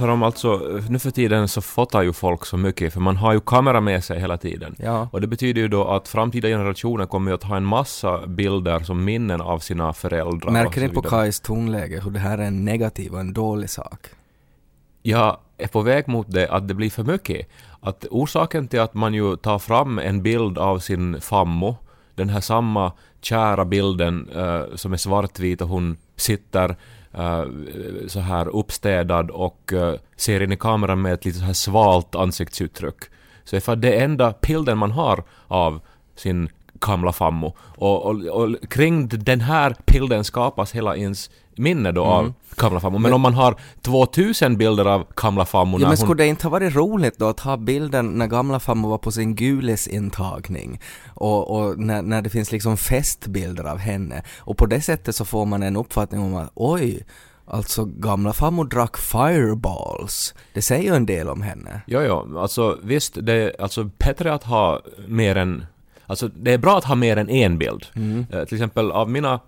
pratar 0.00 0.12
om 0.12 0.22
alltså, 0.22 0.80
nu 0.88 0.98
för 0.98 1.10
tiden 1.10 1.48
så 1.48 1.60
fotar 1.60 2.02
ju 2.02 2.12
folk 2.12 2.46
så 2.46 2.56
mycket 2.56 2.92
för 2.92 3.00
man 3.00 3.16
har 3.16 3.32
ju 3.32 3.40
kamera 3.40 3.80
med 3.80 4.04
sig 4.04 4.20
hela 4.20 4.36
tiden. 4.38 4.74
Ja. 4.78 5.08
Och 5.12 5.20
det 5.20 5.26
betyder 5.26 5.60
ju 5.60 5.68
då 5.68 5.84
att 5.84 6.08
framtida 6.08 6.48
generationer 6.48 7.06
kommer 7.06 7.30
ju 7.30 7.34
att 7.34 7.42
ha 7.42 7.56
en 7.56 7.64
massa 7.64 8.26
bilder 8.26 8.80
som 8.80 9.04
minnen 9.04 9.40
av 9.40 9.58
sina 9.58 9.92
föräldrar. 9.92 10.50
Märker 10.50 10.80
ni 10.80 10.88
på. 10.88 11.02
Kais 11.02 11.40
tonläge 11.40 12.00
hur 12.04 12.10
det 12.10 12.18
här 12.18 12.38
är 12.38 12.42
en 12.42 12.64
negativ 12.64 13.12
och 13.12 13.20
en 13.20 13.32
dålig 13.32 13.70
sak? 13.70 14.06
Jag 15.02 15.36
är 15.58 15.68
på 15.68 15.82
väg 15.82 16.08
mot 16.08 16.26
det 16.32 16.48
att 16.48 16.68
det 16.68 16.74
blir 16.74 16.90
för 16.90 17.04
mycket. 17.04 17.48
Att 17.80 18.06
orsaken 18.10 18.68
till 18.68 18.80
att 18.80 18.94
man 18.94 19.14
ju 19.14 19.36
tar 19.36 19.58
fram 19.58 19.98
en 19.98 20.22
bild 20.22 20.58
av 20.58 20.78
sin 20.78 21.20
fammo, 21.20 21.76
den 22.14 22.28
här 22.28 22.40
samma 22.40 22.92
kära 23.20 23.64
bilden 23.64 24.28
eh, 24.34 24.62
som 24.74 24.92
är 24.92 24.96
svartvit 24.96 25.60
och 25.60 25.68
hon 25.68 25.96
sitter 26.20 26.76
eh, 27.12 27.44
så 28.08 28.20
här 28.20 28.48
uppstädad 28.48 29.30
och 29.30 29.72
eh, 29.72 29.94
ser 30.16 30.42
in 30.42 30.52
i 30.52 30.56
kameran 30.56 31.02
med 31.02 31.12
ett 31.12 31.24
lite 31.24 31.38
så 31.38 31.44
här 31.44 31.52
svalt 31.52 32.14
ansiktsuttryck. 32.14 32.96
Så 33.44 33.56
ifall 33.56 33.80
det 33.80 34.00
enda 34.00 34.34
bilden 34.40 34.78
man 34.78 34.90
har 34.90 35.24
av 35.46 35.80
sin 36.16 36.48
gamla 36.86 37.12
fammo. 37.12 37.56
Och, 37.58 38.06
och, 38.06 38.14
och 38.14 38.56
kring 38.70 39.08
den 39.08 39.40
här 39.40 39.76
bilden 39.86 40.24
skapas 40.24 40.72
hela 40.72 40.96
ens 40.96 41.30
minne 41.56 41.92
då 41.92 42.04
av 42.04 42.32
gamla 42.56 42.80
fammo. 42.80 42.98
Men, 42.98 43.12
om 43.12 43.20
man 43.20 43.34
har 43.34 43.56
2000 43.82 44.56
bilder 44.56 44.84
av 44.84 45.06
gamla 45.16 45.46
fammo 45.46 45.76
Ja, 45.76 45.78
när 45.78 45.86
men 45.86 45.98
hon... 45.98 46.06
skulle 46.06 46.22
det 46.22 46.28
inte 46.28 46.46
ha 46.46 46.50
varit 46.50 46.74
roligt 46.74 47.18
då 47.18 47.28
att 47.28 47.40
ha 47.40 47.56
bilden 47.56 48.06
när 48.06 48.26
gamla 48.26 48.60
farmor 48.60 48.88
var 48.88 48.98
på 48.98 49.12
sin 49.12 49.34
gulisintagning 49.34 50.80
och, 51.14 51.50
och 51.50 51.78
när, 51.78 52.02
när 52.02 52.22
det 52.22 52.30
finns 52.30 52.52
liksom 52.52 52.76
festbilder 52.76 53.64
av 53.64 53.78
henne 53.78 54.22
och 54.38 54.56
på 54.56 54.66
det 54.66 54.80
sättet 54.80 55.16
så 55.16 55.24
får 55.24 55.46
man 55.46 55.62
en 55.62 55.76
uppfattning 55.76 56.20
om 56.20 56.34
att 56.34 56.50
oj, 56.54 57.04
alltså 57.46 57.84
gamla 57.84 58.32
farmor 58.32 58.64
drack 58.64 58.96
fireballs. 58.96 60.34
Det 60.54 60.62
säger 60.62 60.90
ju 60.90 60.96
en 60.96 61.06
del 61.06 61.28
om 61.28 61.42
henne. 61.42 61.82
Jo, 61.86 62.00
jo, 62.00 62.38
alltså 62.38 62.78
visst, 62.82 63.18
det 63.22 63.32
är 63.32 63.62
alltså 63.62 63.84
bättre 63.84 64.34
att 64.34 64.44
ha 64.44 64.80
mer 65.08 65.36
än... 65.36 65.66
Alltså 66.10 66.28
det 66.28 66.52
är 66.52 66.58
bra 66.58 66.78
att 66.78 66.84
ha 66.84 66.94
mer 66.94 67.16
än 67.16 67.28
en 67.30 67.58
bild. 67.58 67.86
Mm. 67.94 68.26
Eh, 68.32 68.44
till 68.44 68.54
exempel 68.56 68.90
av 68.92 69.10
mina 69.10 69.40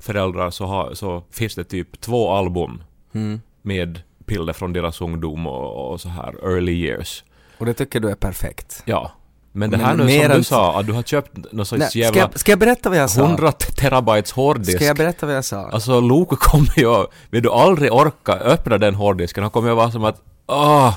föräldrar 0.00 0.50
så, 0.50 0.66
har, 0.66 0.94
så 0.94 1.22
finns 1.30 1.54
det 1.54 1.64
typ 1.64 2.00
två 2.00 2.30
album 2.32 2.82
Mm. 3.14 3.40
med 3.62 4.00
bilder 4.26 4.52
från 4.52 4.72
deras 4.72 5.00
ungdom 5.00 5.46
och, 5.46 5.92
och 5.92 6.00
så 6.00 6.08
här 6.08 6.34
early 6.54 6.72
years. 6.72 7.24
Och 7.58 7.66
det 7.66 7.74
tycker 7.74 8.00
du 8.00 8.10
är 8.10 8.14
perfekt. 8.14 8.82
Ja. 8.84 9.10
Men 9.52 9.70
det 9.70 9.76
Men 9.76 9.86
här 9.86 9.94
nu 9.96 10.08
som 10.08 10.28
du 10.28 10.34
än- 10.34 10.44
sa, 10.44 10.80
att 10.80 10.86
du 10.86 10.92
har 10.92 11.02
köpt 11.02 11.34
någon 11.36 11.48
Nej, 11.52 11.64
sorts 11.66 11.86
ska, 11.90 11.98
jävla 11.98 12.20
jag, 12.20 12.38
ska 12.40 12.52
jag 12.52 12.58
berätta 12.58 12.88
vad 12.88 12.98
jag 12.98 13.10
sa? 13.10 13.24
100 13.24 13.52
terabytes 13.52 14.32
hårddisk. 14.32 14.76
Ska 14.76 14.84
jag 14.84 14.96
berätta 14.96 15.26
vad 15.26 15.34
jag 15.36 15.44
sa? 15.44 15.68
Alltså 15.68 16.00
Loke 16.00 16.36
kommer 16.38 16.78
ju, 16.78 17.06
vill 17.30 17.42
du 17.42 17.50
aldrig 17.50 17.92
orka 17.92 18.32
öppna 18.32 18.78
den 18.78 18.94
hårddisken, 18.94 19.42
han 19.42 19.50
kommer 19.50 19.68
ju 19.68 19.74
vara 19.74 19.90
som 19.90 20.04
att 20.04 20.22
åh! 20.46 20.94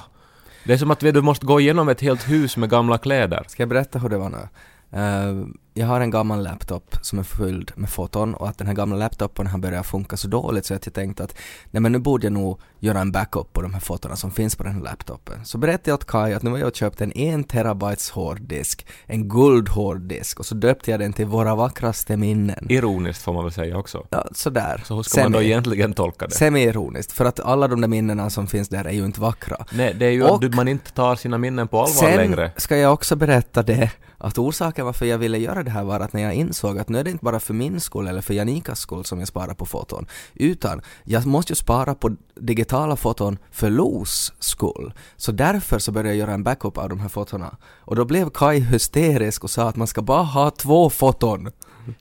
Det 0.65 0.73
är 0.73 0.77
som 0.77 0.91
att 0.91 0.99
du 0.99 1.21
måste 1.21 1.45
gå 1.45 1.59
igenom 1.59 1.89
ett 1.89 2.01
helt 2.01 2.29
hus 2.29 2.57
med 2.57 2.69
gamla 2.69 2.97
kläder. 2.97 3.43
Ska 3.47 3.61
jag 3.63 3.69
berätta 3.69 3.99
hur 3.99 4.09
det 4.09 4.17
var 4.17 4.29
nu? 4.29 4.47
Eh, 4.93 5.45
jag 5.73 5.87
har 5.87 6.01
en 6.01 6.09
gammal 6.11 6.43
laptop 6.43 6.95
som 7.01 7.19
är 7.19 7.23
fylld 7.23 7.71
med 7.75 7.89
foton 7.89 8.33
och 8.33 8.49
att 8.49 8.57
den 8.57 8.67
här 8.67 8.73
gamla 8.73 8.95
laptopen 8.95 9.47
har 9.47 9.59
börjat 9.59 9.85
funka 9.85 10.17
så 10.17 10.27
dåligt 10.27 10.65
så 10.65 10.73
att 10.73 10.85
jag 10.85 10.93
tänkte 10.93 11.23
att 11.23 11.35
nej 11.71 11.81
men 11.81 11.91
nu 11.91 11.99
borde 11.99 12.25
jag 12.25 12.33
nog 12.33 12.59
göra 12.79 12.99
en 12.99 13.11
backup 13.11 13.53
på 13.53 13.61
de 13.61 13.73
här 13.73 13.79
fotona 13.81 14.15
som 14.15 14.31
finns 14.31 14.55
på 14.55 14.63
den 14.63 14.73
här 14.73 14.81
laptopen. 14.81 15.45
Så 15.45 15.57
berättade 15.57 15.89
jag 15.89 15.95
åt 15.95 16.05
Kai 16.07 16.33
att 16.33 16.43
nu 16.43 16.51
har 16.51 16.57
jag 16.57 16.75
köpt 16.75 17.01
en 17.01 17.11
1 17.15 17.47
terabytes 17.49 18.09
hårddisk, 18.09 18.85
en 19.05 19.29
guldhårddisk 19.29 20.39
och 20.39 20.45
så 20.45 20.55
döpte 20.55 20.91
jag 20.91 20.99
den 20.99 21.13
till 21.13 21.25
Våra 21.25 21.55
vackraste 21.55 22.17
minnen. 22.17 22.65
Ironiskt 22.69 23.21
får 23.23 23.33
man 23.33 23.43
väl 23.43 23.53
säga 23.53 23.77
också. 23.77 24.05
Ja, 24.09 24.25
sådär. 24.31 24.81
Så 24.85 24.95
hur 24.95 25.03
ska 25.03 25.21
man 25.23 25.31
då 25.31 25.39
Semi- 25.39 25.43
egentligen 25.45 25.93
tolka 25.93 26.27
det? 26.27 26.35
Semi-ironiskt, 26.35 27.11
för 27.11 27.25
att 27.25 27.39
alla 27.39 27.67
de 27.67 27.81
där 27.81 27.87
minnena 27.87 28.29
som 28.29 28.47
finns 28.47 28.69
där 28.69 28.85
är 28.85 28.91
ju 28.91 29.05
inte 29.05 29.21
vackra. 29.21 29.65
Nej, 29.73 29.93
det 29.93 30.05
är 30.05 30.11
ju 30.11 30.23
Och- 30.23 30.43
att 30.43 30.55
man 30.55 30.67
inte 30.67 30.91
tar 30.91 31.15
sina 31.15 31.37
minnen 31.37 31.67
på 31.67 31.77
allvar 31.79 31.93
Sen 32.07 32.17
längre. 32.17 32.51
ska 32.57 32.77
jag 32.77 32.93
också 32.93 33.15
berätta 33.15 33.63
det, 33.63 33.91
att 34.17 34.37
orsaken 34.37 34.85
varför 34.85 35.05
jag 35.05 35.17
ville 35.17 35.37
göra 35.37 35.62
det 35.63 35.71
här 35.71 35.83
var 35.83 35.99
att 35.99 36.13
när 36.13 36.21
jag 36.21 36.33
insåg 36.33 36.79
att 36.79 36.89
nu 36.89 36.99
är 36.99 37.03
det 37.03 37.11
inte 37.11 37.25
bara 37.25 37.39
för 37.39 37.53
min 37.53 37.79
skull 37.79 38.07
eller 38.07 38.21
för 38.21 38.33
Janikas 38.33 38.79
skull 38.79 39.05
som 39.05 39.19
jag 39.19 39.27
sparar 39.27 39.53
på 39.53 39.65
foton, 39.65 40.07
utan 40.33 40.81
jag 41.03 41.25
måste 41.25 41.51
ju 41.51 41.55
spara 41.55 41.95
på 41.95 42.15
digitala 42.35 42.95
foton 42.95 43.37
för 43.51 43.69
Los 43.69 44.33
skull. 44.39 44.93
Så 45.17 45.31
därför 45.31 45.79
så 45.79 45.91
började 45.91 46.09
jag 46.09 46.17
göra 46.17 46.33
en 46.33 46.43
backup 46.43 46.77
av 46.77 46.89
de 46.89 46.99
här 46.99 47.09
fotona. 47.09 47.57
Och 47.79 47.95
då 47.95 48.05
blev 48.05 48.29
Kai 48.29 48.59
hysterisk 48.59 49.43
och 49.43 49.49
sa 49.49 49.69
att 49.69 49.75
man 49.75 49.87
ska 49.87 50.01
bara 50.01 50.23
ha 50.23 50.51
två 50.51 50.89
foton. 50.89 51.51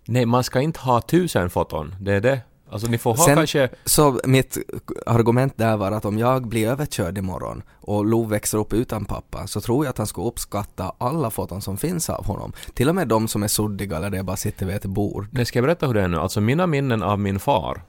Nej, 0.04 0.26
man 0.26 0.44
ska 0.44 0.60
inte 0.60 0.80
ha 0.80 1.00
tusen 1.00 1.50
foton. 1.50 1.94
Det 2.00 2.12
är 2.12 2.20
det. 2.20 2.40
Alltså 2.72 2.88
ni 2.88 2.98
får 2.98 3.14
ha 3.14 3.24
Sen- 3.24 3.36
kanske... 3.36 3.68
Så 3.84 4.20
mitt 4.24 4.58
argument 5.06 5.52
där 5.56 5.76
var 5.76 5.92
att 5.92 6.04
om 6.04 6.18
jag 6.18 6.46
blir 6.48 6.68
överkörd 6.68 7.18
imorgon 7.18 7.62
och 7.80 8.04
Lo 8.06 8.24
växer 8.24 8.58
upp 8.58 8.72
utan 8.72 9.04
pappa 9.04 9.46
så 9.46 9.60
tror 9.60 9.84
jag 9.84 9.90
att 9.90 9.98
han 9.98 10.06
skulle 10.06 10.26
uppskatta 10.26 10.92
alla 10.98 11.30
foton 11.30 11.62
som 11.62 11.76
finns 11.76 12.10
av 12.10 12.26
honom. 12.26 12.52
Till 12.74 12.88
och 12.88 12.94
med 12.94 13.08
de 13.08 13.28
som 13.28 13.42
är 13.42 13.48
suddiga 13.48 13.96
eller 13.96 14.16
jag 14.16 14.24
bara 14.26 14.36
sitter 14.36 14.66
vid 14.66 14.76
ett 14.76 14.84
bord. 14.84 15.26
Nej, 15.30 15.44
ska 15.44 15.58
jag 15.58 15.64
berätta 15.64 15.86
hur 15.86 15.94
det 15.94 16.02
är 16.02 16.08
nu? 16.08 16.16
Alltså 16.18 16.40
mina 16.40 16.66
minnen 16.66 17.02
av 17.02 17.18
min 17.18 17.38
far 17.38 17.82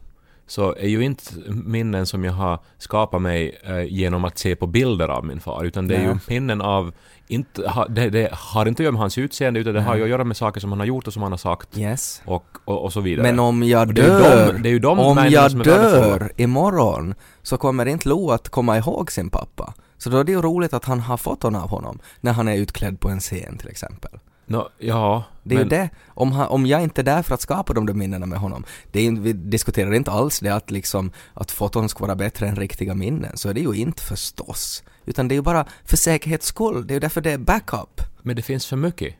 så 0.48 0.76
är 0.76 0.88
ju 0.88 1.02
inte 1.04 1.24
minnen 1.48 2.06
som 2.06 2.24
jag 2.24 2.34
har 2.34 2.60
skapat 2.78 3.22
mig 3.22 3.60
eh, 3.64 3.84
genom 3.84 4.26
att 4.26 4.38
se 4.38 4.56
på 4.56 4.68
bilder 4.68 5.08
av 5.08 5.26
min 5.26 5.40
far, 5.40 5.64
utan 5.64 5.88
det 5.88 5.96
är 5.96 6.02
ju 6.02 6.08
Nej. 6.08 6.18
minnen 6.28 6.62
av... 6.62 6.94
Inte, 7.28 7.70
ha, 7.70 7.88
det, 7.88 8.10
det 8.10 8.30
har 8.32 8.66
inte 8.66 8.82
att 8.82 8.84
göra 8.84 8.92
med 8.92 9.02
hans 9.02 9.18
utseende, 9.18 9.60
utan 9.60 9.74
det 9.74 9.82
har 9.82 9.96
ju 9.96 10.04
att 10.04 10.10
göra 10.10 10.24
med 10.24 10.38
saker 10.38 10.62
som 10.62 10.72
han 10.72 10.80
har 10.80 10.88
gjort 10.88 11.08
och 11.08 11.14
som 11.14 11.24
han 11.24 11.32
har 11.32 11.38
sagt 11.38 11.78
Yes. 11.78 12.22
och, 12.26 12.46
och, 12.66 12.84
och 12.84 12.94
så 12.94 13.02
vidare. 13.02 13.24
Men 13.28 13.40
om 13.40 13.64
jag 13.64 13.88
ju 13.88 13.94
dör, 13.94 14.54
de- 14.64 14.70
ju 14.70 14.80
de 14.80 15.00
om 15.00 15.18
jag 15.30 15.52
dör 15.64 16.32
imorgon 16.38 17.16
så 17.42 17.58
kommer 17.58 17.86
inte 17.86 18.10
Lo 18.10 18.32
att 18.32 18.50
komma 18.50 18.78
ihåg 18.78 19.12
sin 19.12 19.30
pappa. 19.30 19.74
Så 19.98 20.10
då 20.10 20.18
är 20.18 20.24
det 20.24 20.32
ju 20.32 20.42
roligt 20.42 20.74
att 20.74 20.86
han 20.86 21.00
har 21.00 21.18
foton 21.18 21.56
av 21.56 21.70
honom 21.70 22.00
när 22.22 22.34
han 22.34 22.48
är 22.48 22.56
utklädd 22.56 23.00
på 23.00 23.10
en 23.10 23.20
scen 23.20 23.58
till 23.58 23.70
exempel. 23.70 24.12
Nå, 24.46 24.70
ja, 24.78 25.24
Det 25.44 25.56
är 25.56 25.60
men, 25.60 25.66
ju 25.66 25.70
det. 25.70 25.90
Om, 26.08 26.32
han, 26.32 26.48
om 26.48 26.66
jag 26.66 26.84
inte 26.84 27.02
är 27.02 27.06
där 27.06 27.22
för 27.22 27.34
att 27.34 27.42
skapa 27.42 27.74
de 27.74 27.86
där 27.86 27.94
minnena 27.94 28.26
med 28.26 28.40
honom, 28.40 28.66
det 28.92 29.08
är, 29.08 29.12
vi 29.12 29.34
diskuterar 29.34 29.94
inte 29.94 30.12
alls 30.12 30.40
det 30.40 30.50
att 30.50 30.72
liksom 30.72 31.12
att 31.34 31.52
foton 31.52 31.90
ska 31.90 32.06
vara 32.06 32.16
bättre 32.16 32.48
än 32.48 32.56
riktiga 32.56 32.96
minnen, 32.96 33.38
så 33.38 33.50
är 33.50 33.54
det 33.54 33.62
ju 33.62 33.74
inte 33.74 34.04
förstås. 34.04 34.84
Utan 35.06 35.28
det 35.28 35.34
är 35.34 35.38
ju 35.38 35.42
bara 35.42 35.66
för 35.86 35.98
säkerhets 35.98 36.48
skull, 36.48 36.88
det 36.88 36.92
är 36.92 36.96
ju 36.96 37.00
därför 37.00 37.22
det 37.22 37.32
är 37.32 37.38
backup. 37.38 38.02
men 38.22 38.36
det 38.36 38.42
finns 38.42 38.66
för 38.66 38.76
mycket. 38.76 39.16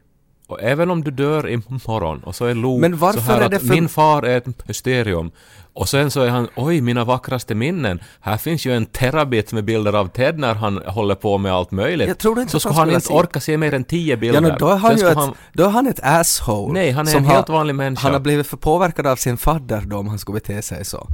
Och 0.54 0.62
även 0.62 0.92
om 0.92 1.04
du 1.04 1.12
dör 1.12 1.50
imorgon 1.50 2.24
och 2.24 2.36
så 2.36 2.46
är 2.46 2.54
Lo 2.56 2.78
Men 2.78 2.98
varför 2.98 3.20
så 3.20 3.26
här 3.26 3.42
är 3.42 3.46
att 3.46 3.52
det 3.52 3.60
för- 3.60 3.68
min 3.68 3.90
far 3.90 4.24
är 4.24 4.38
ett 4.38 4.68
mysterium 4.68 5.32
och 5.74 5.90
sen 5.90 6.12
så 6.12 6.22
är 6.22 6.30
han 6.30 6.48
oj 6.56 6.82
mina 6.82 7.04
vackraste 7.04 7.56
minnen. 7.56 8.00
Här 8.20 8.38
finns 8.38 8.66
ju 8.66 8.76
en 8.76 8.86
terabit 8.86 9.54
med 9.54 9.64
bilder 9.66 9.94
av 9.94 10.08
Ted 10.08 10.40
när 10.40 10.54
han 10.54 10.78
håller 10.88 11.16
på 11.16 11.38
med 11.38 11.54
allt 11.54 11.72
möjligt. 11.72 12.08
Jag 12.08 12.18
trodde 12.18 12.42
inte 12.42 12.52
så 12.52 12.58
att 12.58 12.62
skulle 12.62 12.76
han 12.76 12.90
inte 12.90 13.02
se- 13.08 13.14
orka 13.14 13.40
se 13.40 13.58
mer 13.58 13.74
än 13.74 13.84
tio 13.84 14.18
bilder. 14.18 14.42
Ja, 14.50 14.56
då 14.60 14.68
är 14.68 14.76
han 14.78 14.98
ju 14.98 15.08
ett, 15.08 15.16
han- 15.16 15.34
då 15.54 15.64
är 15.64 15.70
han 15.70 15.88
ett 15.88 16.00
asshole. 16.04 16.74
Nej, 16.74 16.92
han 16.92 17.08
är 17.08 17.16
en 17.18 17.26
har- 17.26 17.34
helt 17.34 17.50
vanlig 17.50 17.76
människa. 17.76 18.02
Han 18.04 18.14
har 18.14 18.20
blivit 18.20 18.48
för 18.48 18.58
påverkad 18.58 19.08
av 19.08 19.16
sin 19.16 19.38
fadder 19.38 19.82
då 19.86 19.98
om 19.98 20.08
han 20.08 20.20
skulle 20.20 20.34
bete 20.40 20.62
sig 20.62 20.86
så. 20.86 21.08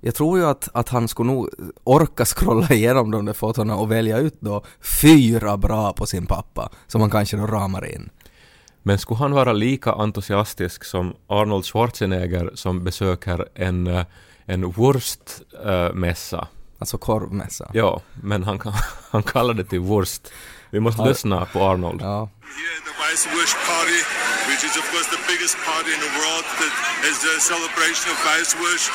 Jag 0.00 0.14
tror 0.14 0.38
ju 0.38 0.46
att, 0.46 0.68
att 0.72 0.88
han 0.88 1.08
skulle 1.08 1.32
nog 1.32 1.48
orka 1.84 2.24
scrolla 2.24 2.68
igenom 2.70 3.10
de 3.10 3.24
där 3.24 3.32
fotona 3.32 3.76
och 3.76 3.90
välja 3.92 4.18
ut 4.18 4.36
då 4.40 4.62
fyra 5.00 5.56
bra 5.56 5.92
på 5.92 6.06
sin 6.06 6.26
pappa, 6.26 6.68
som 6.86 7.00
han 7.00 7.10
kanske 7.10 7.36
då 7.36 7.46
ramar 7.46 7.94
in. 7.94 8.08
Men 8.86 8.98
skulle 8.98 9.18
han 9.18 9.32
vara 9.32 9.52
lika 9.52 9.92
entusiastisk 9.92 10.84
som 10.84 11.16
Arnold 11.26 11.64
Schwarzenegger 11.64 12.50
som 12.54 12.84
besöker 12.84 13.48
en, 13.54 13.86
eh, 13.86 14.06
en 14.46 14.72
wurstmässa? 14.72 16.48
Alltså 16.78 16.98
korvmässa. 16.98 17.70
Ja, 17.74 18.00
men 18.22 18.44
han, 18.44 18.60
han 19.10 19.22
kallar 19.22 19.54
det 19.54 19.64
till 19.64 19.80
wurst. 19.80 20.32
Vi 20.70 20.80
måste 20.80 21.02
lyssna 21.02 21.44
på 21.44 21.64
Arnold. 21.64 22.00
Ja. 22.02 22.28
Here 22.58 22.74
at 22.78 22.84
the 22.88 22.94
Weißwurst 23.02 23.56
Party, 23.70 24.00
which 24.48 24.62
is 24.64 24.76
of 24.80 24.84
course 24.92 25.08
the 25.14 25.20
biggest 25.46 25.64
party 25.64 25.92
in 25.96 26.00
the 26.00 26.14
world 26.20 26.44
that 26.60 26.72
is 27.10 27.18
a 27.34 27.36
celebration 27.52 28.06
of 28.12 28.16
Weißwurst. 28.26 28.86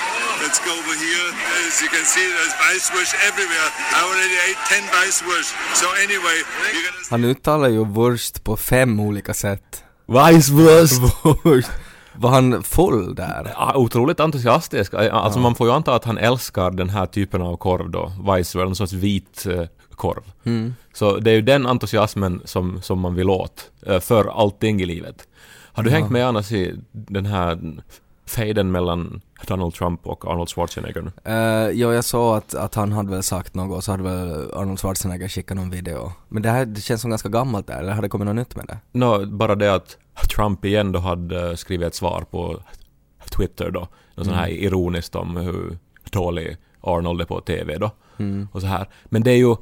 Let's 0.43 0.59
go 0.67 0.71
over 0.81 0.95
here. 1.05 1.27
As 1.67 1.81
you 1.83 1.89
can 1.95 2.05
see, 2.13 2.25
there's 2.35 2.55
Weißwurst 2.63 3.13
everywhere. 3.29 3.67
I 3.97 3.99
already 4.07 4.37
ate 4.47 4.59
10 4.67 4.83
Weißwurst. 4.95 5.51
So 5.81 5.85
anyway, 6.05 6.37
you're 6.73 6.85
gonna 6.87 7.09
Han 7.09 7.23
uttalar 7.23 7.67
ju 7.69 7.85
wurst 7.85 8.43
på 8.43 8.57
fem 8.57 8.99
olika 8.99 9.33
sätt. 9.33 9.83
Weisswurst! 10.05 11.01
Wurst. 11.43 11.71
Var 12.15 12.29
han 12.29 12.63
full 12.63 13.15
där? 13.15 13.53
Ja, 13.57 13.73
otroligt 13.75 14.19
entusiastisk. 14.19 14.93
Alltså 14.93 15.39
man 15.39 15.55
får 15.55 15.67
ju 15.67 15.73
anta 15.73 15.95
att 15.95 16.05
han 16.05 16.17
älskar 16.17 16.71
den 16.71 16.89
här 16.89 17.05
typen 17.05 17.41
av 17.41 17.57
korv 17.57 17.89
då. 17.89 18.11
Weisswurst, 18.27 18.67
en 18.67 18.75
sorts 18.75 18.93
vit 18.93 19.45
eh, 19.45 19.63
korv. 19.95 20.23
Mm. 20.43 20.73
Så 20.93 21.17
det 21.17 21.31
är 21.31 21.35
ju 21.35 21.41
den 21.41 21.65
entusiasmen 21.65 22.41
som, 22.45 22.81
som 22.81 22.99
man 22.99 23.15
vill 23.15 23.29
åt 23.29 23.71
eh, 23.85 23.99
för 23.99 24.41
allting 24.41 24.81
i 24.81 24.85
livet. 24.85 25.27
Har 25.81 25.85
du 25.85 25.91
hängt 25.91 26.11
med 26.11 26.27
annars 26.27 26.51
i 26.51 26.75
den 26.91 27.25
här 27.25 27.59
fejden 28.25 28.71
mellan 28.71 29.21
Donald 29.47 29.73
Trump 29.73 30.07
och 30.07 30.25
Arnold 30.31 30.49
Schwarzenegger 30.49 31.01
nu? 31.01 31.11
Uh, 31.31 31.79
ja, 31.79 31.93
jag 31.93 32.05
såg 32.05 32.37
att, 32.37 32.55
att 32.55 32.75
han 32.75 32.91
hade 32.91 33.09
väl 33.11 33.23
sagt 33.23 33.55
något 33.55 33.77
och 33.77 33.83
så 33.83 33.91
hade 33.91 34.03
väl 34.03 34.51
Arnold 34.53 34.79
Schwarzenegger 34.79 35.27
skickat 35.27 35.57
någon 35.57 35.69
video. 35.69 36.11
Men 36.29 36.43
det 36.43 36.49
här 36.49 36.65
det 36.65 36.81
känns 36.81 37.01
som 37.01 37.09
ganska 37.09 37.29
gammalt 37.29 37.67
där, 37.67 37.79
eller 37.79 37.91
har 37.93 38.01
det 38.01 38.09
kommit 38.09 38.25
något 38.25 38.35
nytt 38.35 38.55
med 38.55 38.65
det? 38.67 38.77
Nå, 38.91 39.25
bara 39.25 39.55
det 39.55 39.73
att 39.73 39.97
Trump 40.35 40.65
igen 40.65 40.91
då 40.91 40.99
hade 40.99 41.49
eh, 41.49 41.55
skrivit 41.55 41.87
ett 41.87 41.95
svar 41.95 42.25
på 42.31 42.59
Twitter 43.37 43.71
då. 43.71 43.87
Något 44.15 44.25
sånt 44.25 44.37
här 44.37 44.47
Mm. 44.47 44.63
ironiskt 44.63 45.15
om 45.15 45.35
hur 45.37 45.77
dålig 46.11 46.57
Arnold 46.81 47.21
är 47.21 47.25
på 47.25 47.41
TV 47.41 47.77
då. 47.77 47.91
och 48.51 48.61
så 48.61 48.67
här. 48.67 48.87
Men 49.05 49.23
det 49.23 49.31
är 49.31 49.37
ju, 49.37 49.55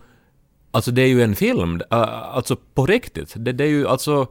alltså 0.72 0.92
det 0.92 1.02
är 1.02 1.08
ju 1.08 1.24
en 1.24 1.36
film, 1.36 1.82
äh, 1.92 2.00
alltså 2.36 2.56
på 2.74 2.86
riktigt. 2.86 3.34
Det, 3.38 3.52
det 3.52 3.64
är 3.64 3.68
ju 3.68 3.88
alltså, 3.88 4.28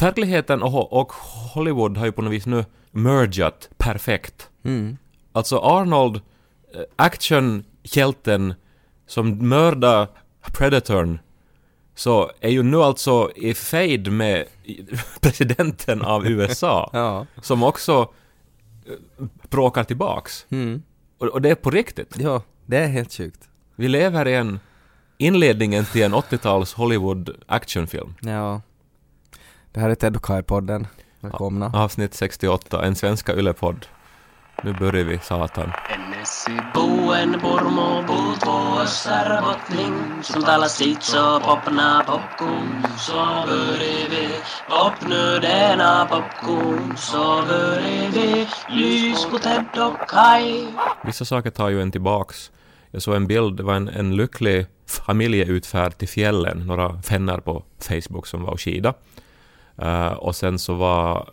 verkligheten 0.00 0.62
och, 0.62 0.92
och 0.92 1.12
Hollywood 1.54 1.96
har 1.96 2.06
ju 2.06 2.12
på 2.12 2.22
något 2.22 2.32
vis 2.32 2.46
nu 2.46 2.64
mergat 2.90 3.68
perfekt. 3.76 4.50
Mm. 4.64 4.96
Alltså 5.32 5.58
Arnold, 5.58 6.16
eh, 6.74 6.80
actionhjälten 6.96 8.54
som 9.06 9.48
mördar 9.48 10.08
Predatorn, 10.52 11.18
så 11.94 12.30
är 12.40 12.50
ju 12.50 12.62
nu 12.62 12.76
alltså 12.76 13.30
i 13.36 13.54
fejd 13.54 14.12
med 14.12 14.44
presidenten 15.20 16.02
av 16.02 16.26
USA, 16.30 16.90
Ja. 16.92 17.26
som 17.42 17.62
också 17.62 18.12
eh, 18.86 19.26
bråkar 19.50 19.84
tillbaks. 19.84 20.46
Mm. 20.50 20.82
Och, 21.18 21.26
och 21.28 21.42
det 21.42 21.50
är 21.50 21.54
på 21.54 21.70
riktigt. 21.70 22.16
Ja, 22.18 22.42
det 22.66 22.76
är 22.78 22.86
helt 22.88 23.12
sjukt. 23.12 23.48
Vi 23.76 23.88
lever 23.88 24.28
i 24.28 24.34
en 24.34 24.60
inledningen 25.18 25.84
till 25.84 26.02
en 26.02 26.14
80-tals 26.14 26.74
Hollywood 26.74 27.30
actionfilm. 27.46 28.14
Ja. 28.20 28.60
Det 29.74 29.80
här 29.80 29.90
är 29.90 29.94
Ted 29.94 30.16
och 30.16 30.24
Kai-podden. 30.24 30.86
Välkomna. 31.20 31.70
Avsnitt 31.74 32.14
68, 32.14 32.84
en 32.84 32.94
svenska 32.94 33.34
yllepodd. 33.36 33.86
Nu 34.62 34.72
börjar 34.72 35.04
vi, 35.04 35.18
satan. 35.18 35.72
Buen 36.74 37.40
purmo 37.40 38.02
popna 41.40 42.04
popnödena 44.68 46.08
Kai 50.08 50.66
Vissa 51.04 51.24
saker 51.24 51.50
tar 51.50 51.68
ju 51.68 51.82
en 51.82 51.92
tillbaks. 51.92 52.50
Jag 52.90 53.02
såg 53.02 53.14
en 53.16 53.26
bild, 53.26 53.56
det 53.56 53.62
var 53.62 53.74
en, 53.74 53.88
en 53.88 54.16
lycklig 54.16 54.66
familjeutfärd 54.86 55.98
till 55.98 56.08
fjällen, 56.08 56.66
några 56.66 56.88
vänner 56.88 57.38
på 57.38 57.64
Facebook 57.78 58.26
som 58.26 58.42
var 58.42 58.52
och 58.52 58.60
skida. 58.60 58.94
Eh, 59.78 60.12
och 60.12 60.36
sen 60.36 60.58
så 60.58 60.74
var 60.74 61.30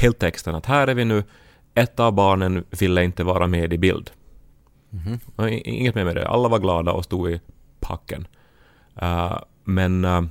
bildtexten 0.00 0.54
att 0.54 0.66
här 0.66 0.86
är 0.88 0.94
vi 0.94 1.04
nu, 1.04 1.24
ett 1.74 2.00
av 2.00 2.12
barnen 2.12 2.64
ville 2.70 3.04
inte 3.04 3.24
vara 3.24 3.46
med 3.46 3.72
i 3.72 3.78
bild. 3.78 4.10
Och 5.36 5.50
i- 5.50 5.60
Inget 5.70 5.94
mer 5.94 6.04
med 6.04 6.16
det, 6.16 6.28
alla 6.28 6.48
var 6.48 6.58
glada 6.58 6.92
och 6.92 7.04
stod 7.04 7.30
i 7.30 7.40
packen. 7.80 8.26
Eh, 8.96 9.38
men 9.64 10.04
eh, 10.04 10.22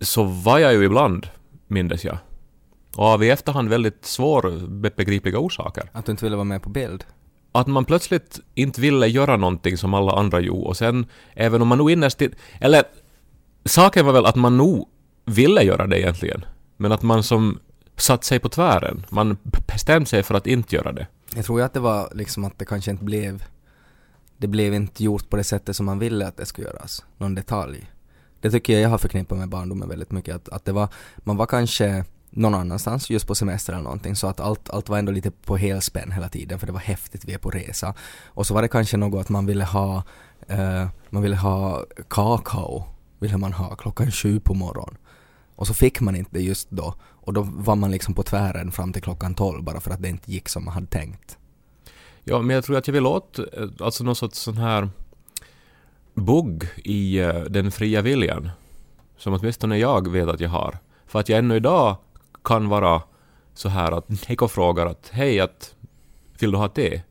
så 0.00 0.22
var 0.24 0.58
jag 0.58 0.72
ju 0.72 0.84
ibland, 0.84 1.26
mindes 1.66 2.04
jag. 2.04 2.18
Och 2.96 3.04
av 3.06 3.24
i 3.24 3.30
efterhand 3.30 3.68
väldigt 3.68 4.04
svårbegripliga 4.04 5.38
orsaker 5.38 5.90
Att 5.92 6.06
du 6.06 6.12
inte 6.12 6.24
ville 6.24 6.36
vara 6.36 6.44
med 6.44 6.62
på 6.62 6.68
bild. 6.68 7.04
att 7.52 7.66
man 7.66 7.84
plötsligt 7.84 8.40
inte 8.54 8.80
ville 8.80 9.06
göra 9.06 9.36
någonting 9.36 9.76
som 9.76 9.94
alla 9.94 10.12
andra 10.12 10.40
gjorde 10.40 10.66
och 10.68 10.76
sen, 10.76 11.06
även 11.34 11.62
om 11.62 11.68
man 11.68 11.78
nog 11.78 11.90
innerst 11.90 12.22
Eller, 12.60 12.82
saken 13.64 14.06
var 14.06 14.12
väl 14.12 14.26
att 14.26 14.36
man 14.36 14.56
nog 14.56 14.88
ville 15.24 15.62
göra 15.62 15.86
det 15.86 16.00
egentligen, 16.00 16.44
men 16.76 16.92
att 16.92 17.02
man 17.02 17.22
som 17.22 17.58
satt 17.96 18.24
sig 18.24 18.38
på 18.38 18.48
tvären, 18.48 19.06
man 19.08 19.36
bestämde 19.66 20.06
sig 20.06 20.22
för 20.22 20.34
att 20.34 20.46
inte 20.46 20.76
göra 20.76 20.92
det. 20.92 21.06
Jag 21.34 21.44
tror 21.44 21.60
ju 21.60 21.64
att 21.64 21.74
det 21.74 21.80
var 21.80 22.08
liksom 22.14 22.44
att 22.44 22.58
det 22.58 22.64
kanske 22.64 22.90
inte 22.90 23.04
blev 23.04 23.44
det 24.36 24.48
blev 24.48 24.74
inte 24.74 25.04
gjort 25.04 25.30
på 25.30 25.36
det 25.36 25.44
sättet 25.44 25.76
som 25.76 25.86
man 25.86 25.98
ville 25.98 26.26
att 26.26 26.36
det 26.36 26.46
skulle 26.46 26.66
göras. 26.66 27.04
Någon 27.18 27.34
detalj. 27.34 27.90
Det 28.40 28.50
tycker 28.50 28.72
jag 28.72 28.82
jag 28.82 28.88
har 28.88 28.98
förknippat 28.98 29.38
med 29.38 29.48
barndomen 29.48 29.88
väldigt 29.88 30.10
mycket. 30.10 30.34
Att, 30.34 30.48
att 30.48 30.64
det 30.64 30.72
var, 30.72 30.88
man 31.16 31.36
var 31.36 31.46
kanske 31.46 32.04
någon 32.30 32.54
annanstans 32.54 33.10
just 33.10 33.26
på 33.26 33.34
semester 33.34 33.72
eller 33.72 33.82
någonting 33.82 34.16
så 34.16 34.26
att 34.26 34.40
allt, 34.40 34.70
allt 34.70 34.88
var 34.88 34.98
ändå 34.98 35.12
lite 35.12 35.30
på 35.30 35.56
helspänn 35.56 36.12
hela 36.12 36.28
tiden 36.28 36.58
för 36.58 36.66
det 36.66 36.72
var 36.72 36.80
häftigt, 36.80 37.24
vi 37.24 37.34
är 37.34 37.38
på 37.38 37.50
resa. 37.50 37.94
Och 38.24 38.46
så 38.46 38.54
var 38.54 38.62
det 38.62 38.68
kanske 38.68 38.96
något 38.96 39.20
att 39.20 39.28
man 39.28 39.46
ville 39.46 39.64
ha, 39.64 40.02
eh, 40.48 40.88
man 41.10 41.22
ville 41.22 41.36
ha 41.36 41.84
kakao, 42.08 42.84
ville 43.18 43.36
man 43.36 43.52
ha 43.52 43.74
klockan 43.76 44.10
sju 44.10 44.40
på 44.40 44.54
morgonen. 44.54 44.96
Och 45.56 45.66
så 45.66 45.74
fick 45.74 46.00
man 46.00 46.16
inte 46.16 46.30
det 46.32 46.40
just 46.40 46.70
då. 46.70 46.94
Och 47.02 47.32
då 47.32 47.42
var 47.42 47.76
man 47.76 47.90
liksom 47.90 48.14
på 48.14 48.22
tvären 48.22 48.72
fram 48.72 48.92
till 48.92 49.02
klockan 49.02 49.34
tolv 49.34 49.62
bara 49.62 49.80
för 49.80 49.90
att 49.90 50.02
det 50.02 50.08
inte 50.08 50.32
gick 50.32 50.48
som 50.48 50.64
man 50.64 50.74
hade 50.74 50.86
tänkt. 50.86 51.38
Ja, 52.24 52.42
men 52.42 52.54
jag 52.54 52.64
tror 52.64 52.76
att 52.76 52.86
jag 52.86 52.92
vill 52.92 53.06
åt 53.06 53.38
eh, 53.38 53.44
alltså 53.80 54.04
någon 54.04 54.16
sorts 54.16 54.38
sån 54.38 54.56
här 54.56 54.88
bugg 56.14 56.68
i 56.76 57.18
eh, 57.18 57.40
den 57.40 57.72
fria 57.72 58.02
viljan. 58.02 58.50
Som 59.16 59.34
åtminstone 59.34 59.78
jag 59.78 60.10
vet 60.10 60.28
att 60.28 60.40
jag 60.40 60.50
har. 60.50 60.78
För 61.06 61.20
att 61.20 61.28
jag 61.28 61.38
ännu 61.38 61.56
idag 61.56 61.96
kan 62.44 62.68
vara 62.68 63.02
så 63.54 63.68
här 63.68 63.92
att 63.92 64.08
Niko 64.28 64.48
frågar 64.48 64.86
att 64.86 65.08
hej, 65.12 65.40
att 65.40 65.74
vill 66.38 66.50
du 66.50 66.58
ha 66.58 66.68
te? 66.68 67.02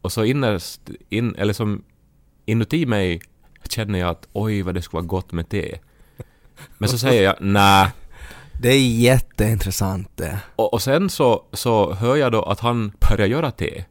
Och 0.00 0.12
så 0.12 0.24
innerst, 0.24 0.80
in, 1.08 1.34
eller 1.34 1.52
som 1.52 1.84
inuti 2.44 2.86
mig 2.86 3.20
känner 3.68 3.98
jag 3.98 4.08
att 4.08 4.28
oj 4.32 4.62
vad 4.62 4.74
det 4.74 4.82
skulle 4.82 5.00
vara 5.00 5.06
gott 5.06 5.32
med 5.32 5.48
te. 5.48 5.78
Men 6.78 6.88
så 6.88 6.98
säger 6.98 7.22
jag 7.22 7.34
nej. 7.40 7.88
Det 8.62 8.68
är 8.68 8.80
jätteintressant 8.88 10.08
det. 10.16 10.38
Och, 10.56 10.72
och 10.74 10.82
sen 10.82 11.10
så, 11.10 11.42
så 11.52 11.92
hör 11.94 12.16
jag 12.16 12.32
då 12.32 12.42
att 12.42 12.60
han 12.60 12.92
börjar 13.10 13.26
göra 13.26 13.50
te. 13.50 13.84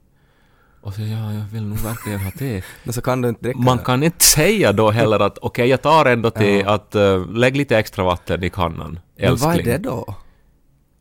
Och 0.81 0.93
så 0.93 1.01
ja, 1.01 1.33
jag 1.33 1.43
vill 1.53 1.63
nog 1.65 1.77
verkligen 1.79 2.19
ha 2.19 2.31
te. 2.31 2.61
Men 2.83 2.93
så 2.93 3.01
kan 3.01 3.21
du 3.21 3.29
inte 3.29 3.41
dricka 3.43 3.59
Man 3.59 3.77
det. 3.77 3.83
kan 3.83 4.03
inte 4.03 4.25
säga 4.25 4.71
då 4.71 4.91
heller 4.91 5.19
att 5.19 5.37
okej, 5.37 5.67
jag 5.67 5.81
tar 5.81 6.05
ändå 6.05 6.29
te, 6.31 6.59
Ja. 6.59 6.69
att 6.73 6.95
uh, 6.95 7.31
lägg 7.33 7.57
lite 7.57 7.77
extra 7.77 8.03
vatten 8.03 8.43
i 8.43 8.49
kannan, 8.49 8.99
Men 9.17 9.25
älskling. 9.29 9.49
vad 9.51 9.59
är 9.59 9.63
det 9.63 9.77
då? 9.77 10.15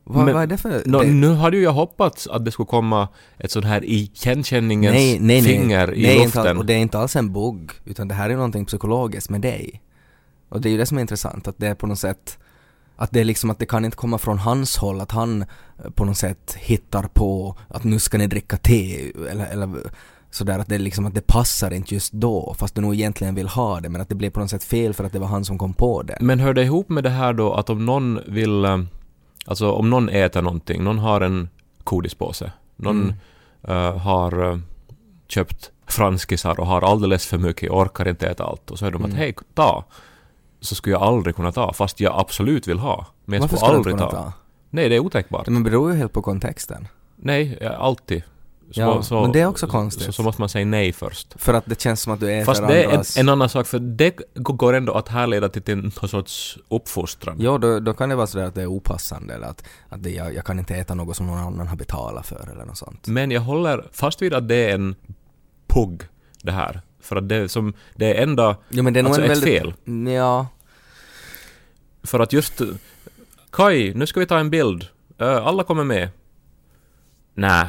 Vad, 0.05 0.25
Men- 0.25 0.35
vad 0.35 0.43
är 0.43 0.47
det 0.47 0.56
för... 0.59 0.82
Nå, 0.87 1.03
det, 1.03 1.06
Nu 1.09 1.35
hade 1.35 1.56
ju 1.56 1.62
jag 1.62 1.73
hoppats 1.73 2.26
att 2.26 2.44
det 2.44 2.50
skulle 2.50 2.67
komma 2.67 3.08
ett 3.39 3.51
sånt 3.51 3.67
här 3.67 3.84
igenkänningens 3.84 4.94
nej, 4.94 5.19
nej, 5.20 5.41
nej. 5.43 5.53
finger 5.58 5.94
i 5.94 6.03
nej, 6.03 6.19
luften. 6.25 6.46
all- 6.46 6.58
och 6.58 6.67
det 6.67 6.72
är 6.75 6.79
inte 6.79 6.98
alls 6.98 7.17
en 7.17 7.32
bugg, 7.32 7.70
utan 7.84 8.08
det 8.08 8.15
här 8.15 8.31
är 8.31 8.34
någonting 8.34 8.65
psykologiskt 8.65 9.31
med 9.31 9.41
dig. 9.41 9.82
Och 10.48 10.60
det 10.60 10.69
är 10.69 10.70
ju 10.70 10.76
det 10.78 10.86
som 10.86 10.96
är 10.98 11.00
intressant, 11.02 11.48
att 11.48 11.58
det 11.58 11.67
är 11.69 11.74
på 11.74 11.86
något 11.86 11.98
sätt 11.98 12.38
att 12.96 13.10
det 13.12 13.20
är 13.20 13.24
liksom 13.24 13.50
att 13.50 13.58
det 13.58 13.67
kan 13.67 13.84
inte 13.84 13.96
komma 13.96 14.19
från 14.19 14.38
hans 14.38 14.76
håll, 14.76 15.00
att 15.00 15.10
han 15.12 15.43
eh, 15.43 15.90
på 15.94 16.05
något 16.05 16.17
sätt 16.17 16.56
hittar 16.58 17.02
på 17.02 17.56
att 17.69 17.84
nu 17.84 17.98
ska 17.98 18.19
ni 18.19 18.26
dricka 18.26 18.56
te 18.56 19.12
eller, 19.31 19.46
eller 19.46 19.70
sådär 20.31 20.58
att 20.58 20.69
det 20.69 20.74
är 20.74 20.78
liksom 20.78 21.06
att 21.06 21.14
det 21.14 21.26
passar 21.26 21.70
inte 21.72 21.94
just 21.94 22.12
då 22.12 22.55
fast 22.58 22.74
du 22.74 22.81
nog 22.81 22.94
egentligen 22.94 23.34
vill 23.34 23.48
ha 23.48 23.81
det 23.81 23.88
men 23.88 24.00
att 24.00 24.08
det 24.08 24.14
blir 24.14 24.31
på 24.31 24.40
något 24.40 24.50
sätt 24.50 24.64
fel 24.64 24.94
för 24.94 25.05
att 25.05 25.12
det 25.12 25.19
var 25.19 25.26
han 25.26 25.44
som 25.44 25.58
kom 25.58 25.74
på 25.74 26.02
det. 26.02 26.19
Men 26.20 26.40
hör 26.40 26.55
det 26.55 26.62
ihop 26.62 26.88
med 26.88 27.05
det 27.05 27.10
här 27.10 27.32
då 27.32 27.55
att 27.55 27.70
om 27.70 27.86
någon 27.86 28.20
vill, 28.26 28.64
eh, 28.64 28.78
alltså 29.46 29.70
om 29.72 29.90
någon 29.90 30.08
äter 30.08 30.43
någonting, 30.43 30.84
någon 30.84 30.98
har 30.98 31.20
en 31.20 31.48
godispåse, 31.84 32.52
någon 32.76 33.02
Mm. 33.02 33.14
eh, 33.69 33.98
har 33.98 34.60
köpt 35.28 35.70
franskisar 35.86 36.60
och 36.60 36.67
har 36.67 36.82
alldeles 36.82 37.26
för 37.26 37.38
mycket, 37.38 37.70
orkar 37.70 38.08
inte 38.08 38.28
äta 38.28 38.44
allt 38.44 38.70
och 38.70 38.78
så 38.78 38.86
är 38.86 38.90
de 38.90 38.96
Mm. 39.05 39.10
att 39.10 39.17
hej, 39.17 39.34
ta. 39.55 39.84
Så 40.60 40.74
skulle 40.74 40.94
jag 40.94 41.03
aldrig 41.03 41.36
kunna 41.36 41.53
ta, 41.53 41.72
fast 41.72 42.00
jag 42.00 42.20
absolut 42.20 42.69
vill 42.69 42.79
ha. 42.79 43.06
Men 43.24 43.34
jag 43.34 43.41
Varför 43.41 43.56
skulle 43.56 43.77
aldrig 43.77 43.98
ta. 43.98 44.10
ta? 44.10 44.32
Nej, 44.70 44.88
det 44.88 44.96
är 44.96 45.00
otänkbart. 45.00 45.48
Men 45.48 45.62
beror 45.62 45.93
ju 45.93 45.98
helt 45.98 46.12
på 46.12 46.22
kontexten. 46.22 46.88
Nej, 47.17 47.58
jag- 47.60 47.74
alltid. 47.74 48.22
Så, 48.70 48.81
Ja, 48.81 49.03
så, 49.03 49.22
men 49.22 49.32
det 49.32 49.41
är 49.41 49.46
också 49.46 49.67
konstigt. 49.67 50.06
Så, 50.06 50.12
så 50.12 50.22
måste 50.22 50.43
man 50.43 50.48
säga 50.48 50.65
nej 50.65 50.93
först. 50.93 51.34
För 51.36 51.55
att 51.55 51.65
det 51.67 51.81
känns 51.81 52.00
som 52.00 52.12
att 52.12 52.20
du 52.20 52.32
äter 52.32 52.44
Fast 52.44 52.67
det 52.69 52.84
är 52.84 52.91
en, 52.91 53.05
en 53.19 53.29
annan 53.29 53.48
sak, 53.48 53.67
för 53.67 53.79
det 53.79 54.19
går 54.34 54.72
ändå 54.72 54.93
att 54.93 55.08
härleda 55.08 55.48
till 55.48 55.77
någon 55.77 56.08
sorts 56.08 56.58
uppfostran. 56.69 57.36
Jo, 57.38 57.58
då, 57.58 57.81
då 57.81 57.94
kan 57.94 58.08
det 58.08 58.15
vara 58.15 58.27
sådär 58.27 58.44
att 58.44 58.55
det 58.55 58.62
är 58.62 58.67
opassande 58.67 59.34
eller 59.34 59.46
att, 59.46 59.65
att 59.88 60.03
det, 60.03 60.10
jag, 60.10 60.34
jag 60.34 60.44
kan 60.44 60.58
inte 60.58 60.74
äta 60.77 60.94
något 60.94 61.17
som 61.17 61.27
någon 61.27 61.38
annan 61.38 61.67
har 61.67 61.77
betalat 61.77 62.27
för 62.27 62.48
eller 62.53 62.65
något 62.65 62.79
sånt. 62.79 63.06
Men 63.06 63.31
jag 63.31 63.41
håller 63.41 63.84
fast 63.93 64.22
vid 64.22 64.34
att 64.34 64.48
det 64.48 64.70
är 64.70 64.74
en 64.74 64.94
pugg, 65.67 66.03
det 66.43 66.53
här. 66.53 66.81
För 67.08 67.17
att 67.17 67.29
det, 67.29 67.36
är 67.36 67.48
som, 67.48 67.74
det 67.96 68.15
är 68.19 68.22
enda... 68.22 68.56
Jo 68.69 68.82
men 68.84 68.93
det 68.93 69.00
är 69.00 69.03
nog 69.03 69.10
Alltså 69.10 69.22
ett 69.24 69.31
väldigt... 69.31 69.48
fel. 69.60 69.74
Ja. 70.15 70.46
För 72.03 72.20
att 72.20 72.32
just... 72.32 72.60
Kai, 73.53 73.94
nu 73.94 74.06
ska 74.06 74.20
vi 74.20 74.27
ta 74.27 74.38
en 74.38 74.50
bild. 74.50 74.86
Alla 75.19 75.65
kommer 75.65 75.84
med. 75.84 76.08
Nä. 77.34 77.69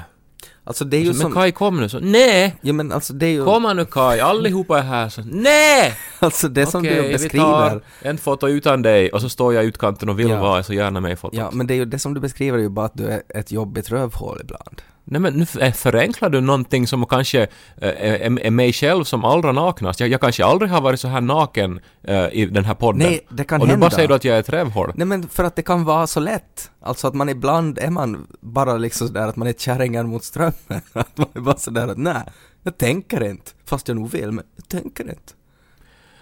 Alltså 0.64 0.86
det 0.86 0.98
är 0.98 1.02
ju 1.02 1.06
men 1.06 1.16
som... 1.16 1.34
Kai 1.34 1.52
kom 1.52 1.80
nu 1.80 1.90
så. 1.90 2.00
Nej! 2.00 2.56
Ja 2.62 2.74
men 2.74 2.92
alltså 2.92 3.14
det 3.14 3.26
är 3.26 3.32
ju... 3.32 3.46
Kom 3.46 3.74
nu 3.76 3.86
Kai, 3.86 4.20
allihopa 4.20 4.80
är 4.80 4.84
här 4.84 5.10
så. 5.10 5.22
Nej! 5.26 5.94
Alltså 6.22 6.48
det 6.48 6.66
som 6.66 6.82
Okej, 6.82 6.96
du 6.96 7.02
vi 7.02 7.14
beskriver... 7.14 7.70
tar 7.70 7.82
en 8.02 8.18
foto 8.18 8.48
utan 8.48 8.82
dig 8.82 9.12
och 9.12 9.22
så 9.22 9.30
står 9.30 9.54
jag 9.54 9.64
i 9.64 9.68
utkanten 9.68 10.10
och 10.10 10.20
vill 10.20 10.30
Ja. 10.30 10.42
vara 10.42 10.64
så 10.64 10.74
gärna 10.74 11.00
med 11.00 11.12
i 11.12 11.16
fotot. 11.16 11.38
Ja 11.38 11.50
men 11.54 11.68
det 11.68 11.74
är 11.74 11.76
ju 11.76 11.86
det 11.86 12.00
som 12.00 12.14
du 12.14 12.20
beskriver 12.20 12.58
är 12.58 12.62
ju 12.62 12.70
bara 12.70 12.86
att 12.86 12.98
du 12.98 13.08
är 13.08 13.22
ett 13.30 13.52
jobbigt 13.52 13.90
rövhål 13.90 14.38
ibland. 14.42 14.82
Nej 15.04 15.22
men 15.22 15.34
nu 15.34 15.46
f- 15.60 15.76
förenklar 15.78 16.30
du 16.30 16.42
någonting 16.42 16.88
som 16.88 17.06
kanske 17.06 17.42
eh, 17.42 17.48
är, 17.82 18.40
är 18.40 18.52
mig 18.52 18.74
själv 18.74 19.04
som 19.04 19.26
allra 19.26 19.52
naknast. 19.52 20.00
Jag, 20.00 20.10
jag 20.10 20.22
kanske 20.22 20.46
aldrig 20.46 20.72
har 20.72 20.82
varit 20.82 21.00
så 21.00 21.08
här 21.08 21.22
naken 21.22 21.80
eh, 22.04 22.28
i 22.32 22.46
den 22.46 22.66
här 22.66 22.74
podden. 22.74 23.00
Nej, 23.08 23.20
det 23.30 23.44
kan 23.44 23.62
och 23.62 23.68
nu 23.68 23.72
hända. 23.74 23.86
bara 23.90 23.96
säger 23.96 24.08
du 24.08 24.14
att 24.14 24.24
jag 24.24 24.36
är 24.36 24.40
ett 24.40 24.50
rävhål. 24.50 24.92
Nej 24.96 25.08
men 25.08 25.28
för 25.30 25.44
att 25.44 25.56
det 25.56 25.62
kan 25.62 25.84
vara 25.84 26.08
så 26.08 26.20
lätt. 26.20 26.72
Alltså 26.82 27.08
att 27.08 27.14
man 27.14 27.30
ibland 27.30 27.78
är 27.78 27.90
man 27.90 28.28
bara 28.42 28.78
liksom 28.78 29.08
sådär 29.08 29.28
att 29.28 29.36
man 29.36 29.48
är 29.48 29.54
kärringar 29.54 30.04
mot 30.04 30.24
strömmen. 30.24 30.54
Att 30.94 31.18
man 31.18 31.28
är 31.34 31.40
bara 31.40 31.58
sådär 31.58 31.88
att 31.88 31.98
nej, 31.98 32.22
jag 32.64 32.78
tänker 32.78 33.24
inte. 33.24 33.52
Fast 33.66 33.88
jag 33.88 33.98
nog 33.98 34.12
vill, 34.12 34.32
men 34.32 34.46
jag 34.56 34.68
tänker 34.68 35.04
inte. 35.04 35.34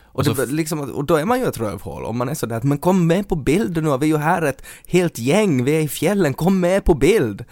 Och, 0.03 0.19
Och 0.19 0.25
så 0.25 0.33
det, 0.33 0.45
liksom, 0.45 0.79
och 0.79 1.05
då 1.05 1.15
är 1.15 1.25
man 1.25 1.39
ju 1.39 1.45
ett 1.45 1.57
rövhål 1.57 2.05
om 2.05 2.17
man 2.17 2.29
är 2.29 2.33
sådär 2.33 2.55
att 2.57 2.63
men 2.63 2.77
kom 2.77 3.07
med 3.07 3.29
på 3.29 3.35
bild 3.35 3.83
nu, 3.83 3.97
vi 3.97 4.05
är 4.05 4.09
ju 4.09 4.17
här 4.17 4.41
ett 4.41 4.63
helt 4.87 5.19
gäng, 5.19 5.63
vi 5.63 5.75
är 5.75 5.81
i 5.81 5.87
fjällen, 5.87 6.33
kom 6.33 6.59
med 6.59 6.83
på 6.83 6.93
bild. 6.93 7.45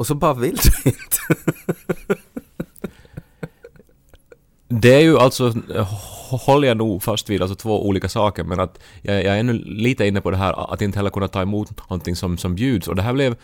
Och 0.00 0.06
så 0.06 0.14
bara 0.14 0.34
vill 0.34 0.56
du 0.56 0.90
inte. 0.90 1.18
Det 4.68 4.94
är 4.94 5.00
ju 5.00 5.18
alltså, 5.18 5.52
håller 6.30 6.68
jag 6.68 6.76
nog 6.76 7.02
fast 7.02 7.30
vid, 7.30 7.42
alltså 7.42 7.54
två 7.56 7.86
olika 7.86 8.08
saker, 8.08 8.44
men 8.44 8.60
att 8.60 8.78
jag, 9.02 9.24
jag 9.24 9.34
är 9.34 9.40
ännu 9.40 9.52
lite 9.52 10.06
inne 10.06 10.20
på 10.20 10.30
det 10.30 10.36
här 10.36 10.72
att 10.72 10.82
inte 10.82 10.98
heller 10.98 11.10
kunna 11.10 11.28
ta 11.28 11.42
emot 11.42 11.88
någonting 11.90 12.16
som, 12.16 12.38
som 12.38 12.54
bjuds. 12.54 12.88
Och 12.88 12.96
det 12.96 13.02
här 13.02 13.12
blev 13.12 13.36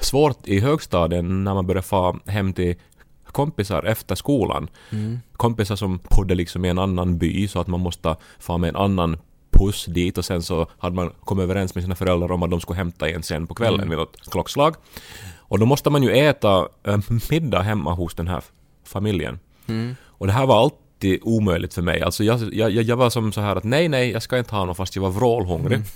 svårt 0.00 0.46
i 0.48 0.60
högstadien 0.60 1.44
när 1.44 1.54
man 1.54 1.66
började 1.66 1.86
få 1.86 2.18
hem 2.26 2.52
till 2.52 2.74
kompisar 3.26 3.82
efter 3.82 4.14
skolan. 4.14 4.68
Mm. 4.90 5.18
Kompisar 5.32 5.76
som 5.76 6.00
bodde 6.16 6.34
liksom 6.34 6.64
i 6.64 6.68
en 6.68 6.78
annan 6.78 7.18
by 7.18 7.48
så 7.48 7.60
att 7.60 7.66
man 7.68 7.80
måste 7.80 8.16
få 8.38 8.58
med 8.58 8.68
en 8.68 8.76
annan 8.76 9.16
puss 9.50 9.84
dit 9.84 10.18
och 10.18 10.24
sen 10.24 10.42
så 10.42 10.66
hade 10.78 10.96
man 10.96 11.10
kommit 11.20 11.42
överens 11.42 11.74
med 11.74 11.84
sina 11.84 11.94
föräldrar 11.94 12.32
om 12.32 12.42
att 12.42 12.50
de 12.50 12.60
skulle 12.60 12.76
hämta 12.76 13.08
en 13.08 13.22
sen 13.22 13.46
på 13.46 13.54
kvällen 13.54 13.80
Mm. 13.80 13.88
vid 13.88 13.98
något 13.98 14.30
klockslag. 14.30 14.74
Och 15.48 15.58
då 15.58 15.66
måste 15.66 15.90
man 15.90 16.02
ju 16.02 16.10
äta 16.10 16.68
äh, 16.84 16.98
middag 17.30 17.62
hemma 17.62 17.92
hos 17.92 18.14
den 18.14 18.28
här 18.28 18.42
familjen. 18.84 19.38
Mm. 19.66 19.96
Och 20.04 20.26
det 20.26 20.32
här 20.32 20.46
var 20.46 20.62
alltid 20.62 21.20
omöjligt 21.22 21.74
för 21.74 21.82
mig. 21.82 22.02
Alltså 22.02 22.24
jag, 22.24 22.54
jag, 22.54 22.70
jag 22.70 22.96
var 22.96 23.10
som 23.10 23.32
så 23.32 23.40
här 23.40 23.56
att 23.56 23.64
nej, 23.64 23.88
nej, 23.88 24.10
jag 24.10 24.22
ska 24.22 24.38
inte 24.38 24.54
ha 24.54 24.64
något 24.64 24.76
fast 24.76 24.96
jag 24.96 25.02
var 25.02 25.10
vrålhungrig. 25.10 25.76
Mm. 25.76 25.86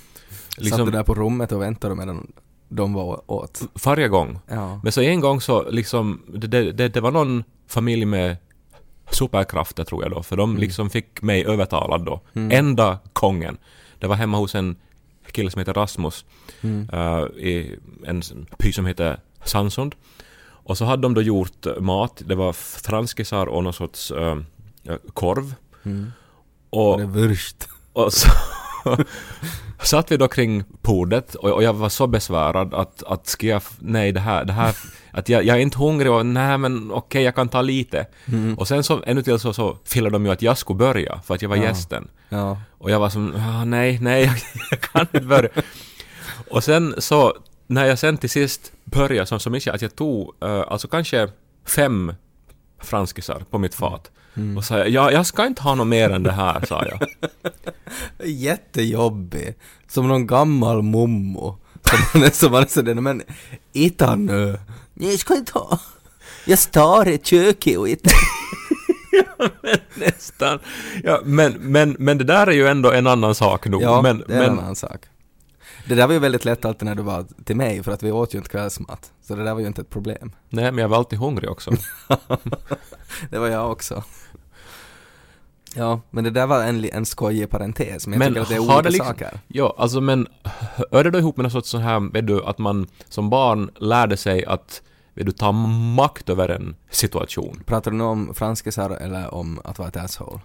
Satt 0.49 0.65
Liksom 0.65 0.87
du 0.87 0.93
där 0.93 1.03
på 1.03 1.15
rummet 1.15 1.53
och 1.53 1.63
väntade 1.63 1.95
medan 1.95 2.33
de 2.69 2.93
var 2.93 3.31
åt? 3.31 3.61
varje 3.85 4.09
gång. 4.09 4.39
Ja. 4.49 4.81
Men 4.83 4.93
så 4.93 5.01
en 5.01 5.21
gång 5.21 5.41
så 5.41 5.71
liksom, 5.71 6.23
det, 6.35 6.47
det, 6.47 6.73
det, 6.73 6.89
det 6.89 7.01
var 7.01 7.11
någon 7.11 7.45
familj 7.69 8.05
med 8.05 8.37
superkrafter 9.11 9.85
tror 9.85 10.03
jag 10.03 10.13
då, 10.13 10.23
för 10.23 10.37
de 10.37 10.57
liksom 10.57 10.91
fick 10.91 11.23
mig 11.23 11.47
övertalad 11.47 12.05
då. 12.05 12.21
Enda 12.35 12.99
gången. 13.13 13.57
Det 13.99 14.07
var 14.07 14.17
hemma 14.17 14.37
hos 14.39 14.55
en 14.55 14.77
kille 15.33 15.51
som 15.51 15.59
heter 15.59 15.75
Rasmus 15.75 16.25
eh, 16.93 17.23
i 17.37 17.79
en 18.07 18.23
by 18.59 18.73
som 18.73 18.87
heter 18.87 19.21
Sandsund. 19.45 19.95
Och 20.65 20.79
så 20.79 20.85
hade 20.85 21.03
de 21.03 21.15
då 21.15 21.23
gjort 21.23 21.67
eh, 21.67 21.77
mat, 21.81 22.23
det 22.27 22.35
var 22.35 22.53
franskisar 22.53 23.47
och 23.47 23.65
någon 23.65 23.73
sorts 23.73 24.11
eh, 24.11 24.37
korv. 25.15 25.55
Och, 26.71 26.99
Det 26.99 27.21
är 27.21 27.39
och 27.93 28.13
så 28.13 28.29
satt 29.83 30.13
vi 30.13 30.17
då 30.17 30.29
kring 30.29 30.65
bordet 30.83 31.35
och, 31.35 31.51
och 31.51 31.63
jag 31.63 31.73
var 31.73 31.89
så 31.89 32.07
besvärad 32.07 32.75
att, 32.75 33.03
att 33.03 33.27
ska 33.27 33.47
jag, 33.47 33.63
nej 33.79 34.13
det 34.13 34.21
här, 34.21 34.45
det 34.45 34.53
här, 34.53 34.77
att 35.13 35.29
jag, 35.29 35.45
jag 35.45 35.57
är 35.57 35.61
inte 35.61 35.79
hungrig 35.79 36.13
och 36.13 36.27
nej 36.27 36.59
men 36.59 36.93
okej 36.93 37.23
jag 37.23 37.35
kan 37.35 37.49
ta 37.49 37.63
lite. 37.63 38.07
Och 38.57 38.69
sen 38.69 38.85
så 38.85 39.03
ännu 39.07 39.23
till 39.23 39.39
så, 39.39 39.53
så 39.53 39.79
fillade 39.85 40.15
de 40.15 40.27
ju 40.27 40.33
att 40.33 40.43
jag 40.43 40.59
skulle 40.59 40.77
börja 40.79 41.21
för 41.25 41.35
att 41.35 41.43
jag 41.43 41.49
var 41.49 41.57
Ja. 41.57 41.63
gästen. 41.63 42.09
Ja. 42.29 42.59
Och 42.79 42.91
jag 42.91 43.01
var 43.01 43.09
som, 43.11 43.35
ah, 43.37 43.65
nej, 43.65 43.99
nej, 44.01 44.25
jag, 44.25 44.35
jag 44.71 44.81
kan 44.81 45.01
inte 45.01 45.21
börja. 45.21 45.49
och 46.51 46.65
sen 46.65 46.95
så, 46.99 47.35
när 47.75 47.87
jag 47.87 47.99
sen 47.99 48.17
till 48.17 48.31
sist 48.31 48.73
började 48.85 49.27
så, 49.27 49.39
så 49.39 49.51
minns 49.51 49.67
jag 49.67 49.75
att 49.75 49.83
jag 49.83 49.97
tog, 49.97 50.35
eh, 50.41 50.65
alltså 50.69 50.89
kanske 50.89 51.29
fem 51.67 52.13
franskisar 52.81 53.45
på 53.51 53.59
mitt 53.59 53.75
fat. 53.75 54.11
Och 54.57 54.65
sa 54.65 54.79
jag, 54.79 54.89
ja, 54.89 55.13
jag 55.13 55.27
ska 55.27 55.47
inte 55.47 55.63
ha 55.63 55.75
något 55.75 55.87
mer 55.87 56.11
än 56.11 56.23
det 56.23 56.33
här, 56.33 56.67
sa 56.67 56.85
jag. 56.87 57.09
Jättejobbig. 58.29 59.55
Som 59.89 60.09
någon 60.09 60.27
gammal 60.27 60.83
mommo. 60.83 61.59
Som 61.83 61.99
man 62.53 62.63
är, 62.63 62.67
sådär, 62.67 62.95
men 62.95 63.23
ita 63.73 64.17
nu. 64.17 64.59
Jag 64.95 65.19
ska 65.19 65.37
inte 65.37 65.53
ha. 65.53 65.79
Jag 66.47 66.59
står 66.59 67.09
i 67.09 67.19
köket 67.19 67.79
och 67.79 67.89
ita. 67.89 68.11
Nästan. 69.95 70.59
Ja, 71.05 71.21
men, 71.25 71.53
men, 71.53 71.97
men 71.99 72.19
det 72.19 72.25
där 72.25 72.47
är 72.47 72.53
ju 72.53 72.69
ändå 72.69 72.93
en 72.93 73.07
annan 73.07 73.35
sak 73.35 73.67
nog. 73.67 73.83
Ja, 73.83 74.03
men, 74.03 74.25
det 74.27 74.35
är 74.35 74.43
en 74.43 74.55
men, 74.55 74.59
annan 74.59 74.77
sak. 74.77 75.01
Det 75.89 75.95
där 75.95 76.07
var 76.07 76.15
ju 76.15 76.19
väldigt 76.21 76.45
lätt 76.45 76.65
alltid 76.65 76.85
när 76.89 76.95
du 76.95 77.03
var 77.03 77.27
till 77.45 77.57
mig, 77.57 77.83
för 77.83 77.93
att 77.93 78.03
vi 78.03 78.13
åt 78.13 78.35
ju 78.35 78.39
inte 78.39 78.51
kvällsmat. 78.51 79.13
Så 79.23 79.35
det 79.35 79.45
där 79.45 79.55
var 79.55 79.61
ju 79.61 79.67
inte 79.67 79.81
ett 79.81 79.91
problem. 79.91 80.33
nej, 80.49 80.65
men 80.73 80.79
jag 80.79 80.89
var 80.89 80.97
alltid 80.97 81.19
hungrig 81.19 81.51
också. 81.51 81.71
Det 83.31 83.39
var 83.39 83.49
jag 83.49 83.71
också. 83.71 84.05
Ja, 85.75 86.01
men 86.11 86.25
det 86.25 86.31
där 86.31 86.47
var 86.47 86.65
en, 86.65 86.85
en 86.85 87.07
skojig 87.07 87.51
parentes, 87.51 88.07
men 88.07 88.13
jag 88.13 88.19
Men 88.19 88.29
tycker 88.29 88.43
att 88.43 88.49
det 88.49 88.55
är 88.55 88.59
olika 88.77 88.89
liksom- 88.89 89.07
saker. 89.07 89.41
Ja, 89.49 89.75
alltså 89.79 90.01
men 90.01 90.29
hör 90.91 91.05
det 91.05 91.11
då 91.11 91.19
ihop 91.19 91.37
med 91.37 91.45
något 91.45 91.53
sorts 91.53 91.69
så 91.69 91.79
här, 91.79 92.13
vet 92.13 92.27
du, 92.27 92.45
att 92.45 92.59
man 92.59 92.87
som 93.09 93.31
barn 93.31 93.71
lärde 93.77 94.17
sig 94.17 94.45
att 94.45 94.83
vet 95.15 95.27
du, 95.27 95.33
ta 95.33 95.53
makt 95.53 96.29
över 96.29 96.49
en 96.49 96.77
situation. 96.91 97.63
Pratar 97.67 97.91
du 97.91 97.97
nu 97.97 98.05
om 98.05 98.35
franskisar 98.35 98.91
eller 98.91 99.35
om 99.35 99.61
att 99.65 99.79
vara 99.79 99.89
ett 99.89 99.97
asshole? 99.97 100.41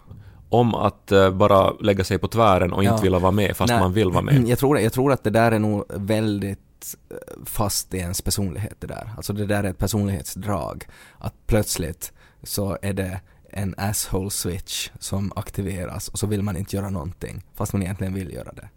Om 0.50 0.76
att 0.76 1.12
eh, 1.12 1.32
bara 1.32 1.72
lägga 1.72 2.04
sig 2.04 2.18
på 2.18 2.28
tvären 2.28 2.74
och 2.74 2.84
Ja. 2.84 2.92
inte 2.92 3.04
vilja 3.04 3.20
vara 3.20 3.32
med 3.32 3.58
fast 3.58 3.72
Nej, 3.72 3.80
man 3.80 3.94
vill 3.94 4.12
vara 4.12 4.22
med. 4.22 4.48
Jag 4.48 4.60
tror, 4.60 4.80
jag 4.80 4.94
tror 4.94 5.12
att 5.12 5.24
det 5.24 5.30
där 5.30 5.52
är 5.52 5.60
nog 5.60 5.86
väldigt 5.90 6.96
eh, 7.10 7.16
fast 7.46 7.94
i 7.94 7.98
ens 7.98 8.22
personlighet 8.22 8.76
det 8.80 8.88
där. 8.88 9.12
Alltså 9.18 9.34
det 9.34 9.46
där 9.46 9.64
är 9.64 9.70
ett 9.70 9.78
personlighetsdrag. 9.78 10.86
Att 11.18 11.34
plötsligt 11.48 12.14
så 12.44 12.78
är 12.82 12.94
det 12.94 13.20
en 13.50 13.76
asshole 13.78 14.30
switch 14.30 14.90
som 15.00 15.32
aktiveras 15.36 16.08
och 16.08 16.20
så 16.20 16.28
vill 16.28 16.42
man 16.44 16.58
inte 16.58 16.76
göra 16.76 16.90
någonting 16.90 17.44
fast 17.56 17.74
man 17.74 17.84
egentligen 17.84 18.14
vill 18.14 18.34
göra 18.34 18.52
det. 18.52 18.70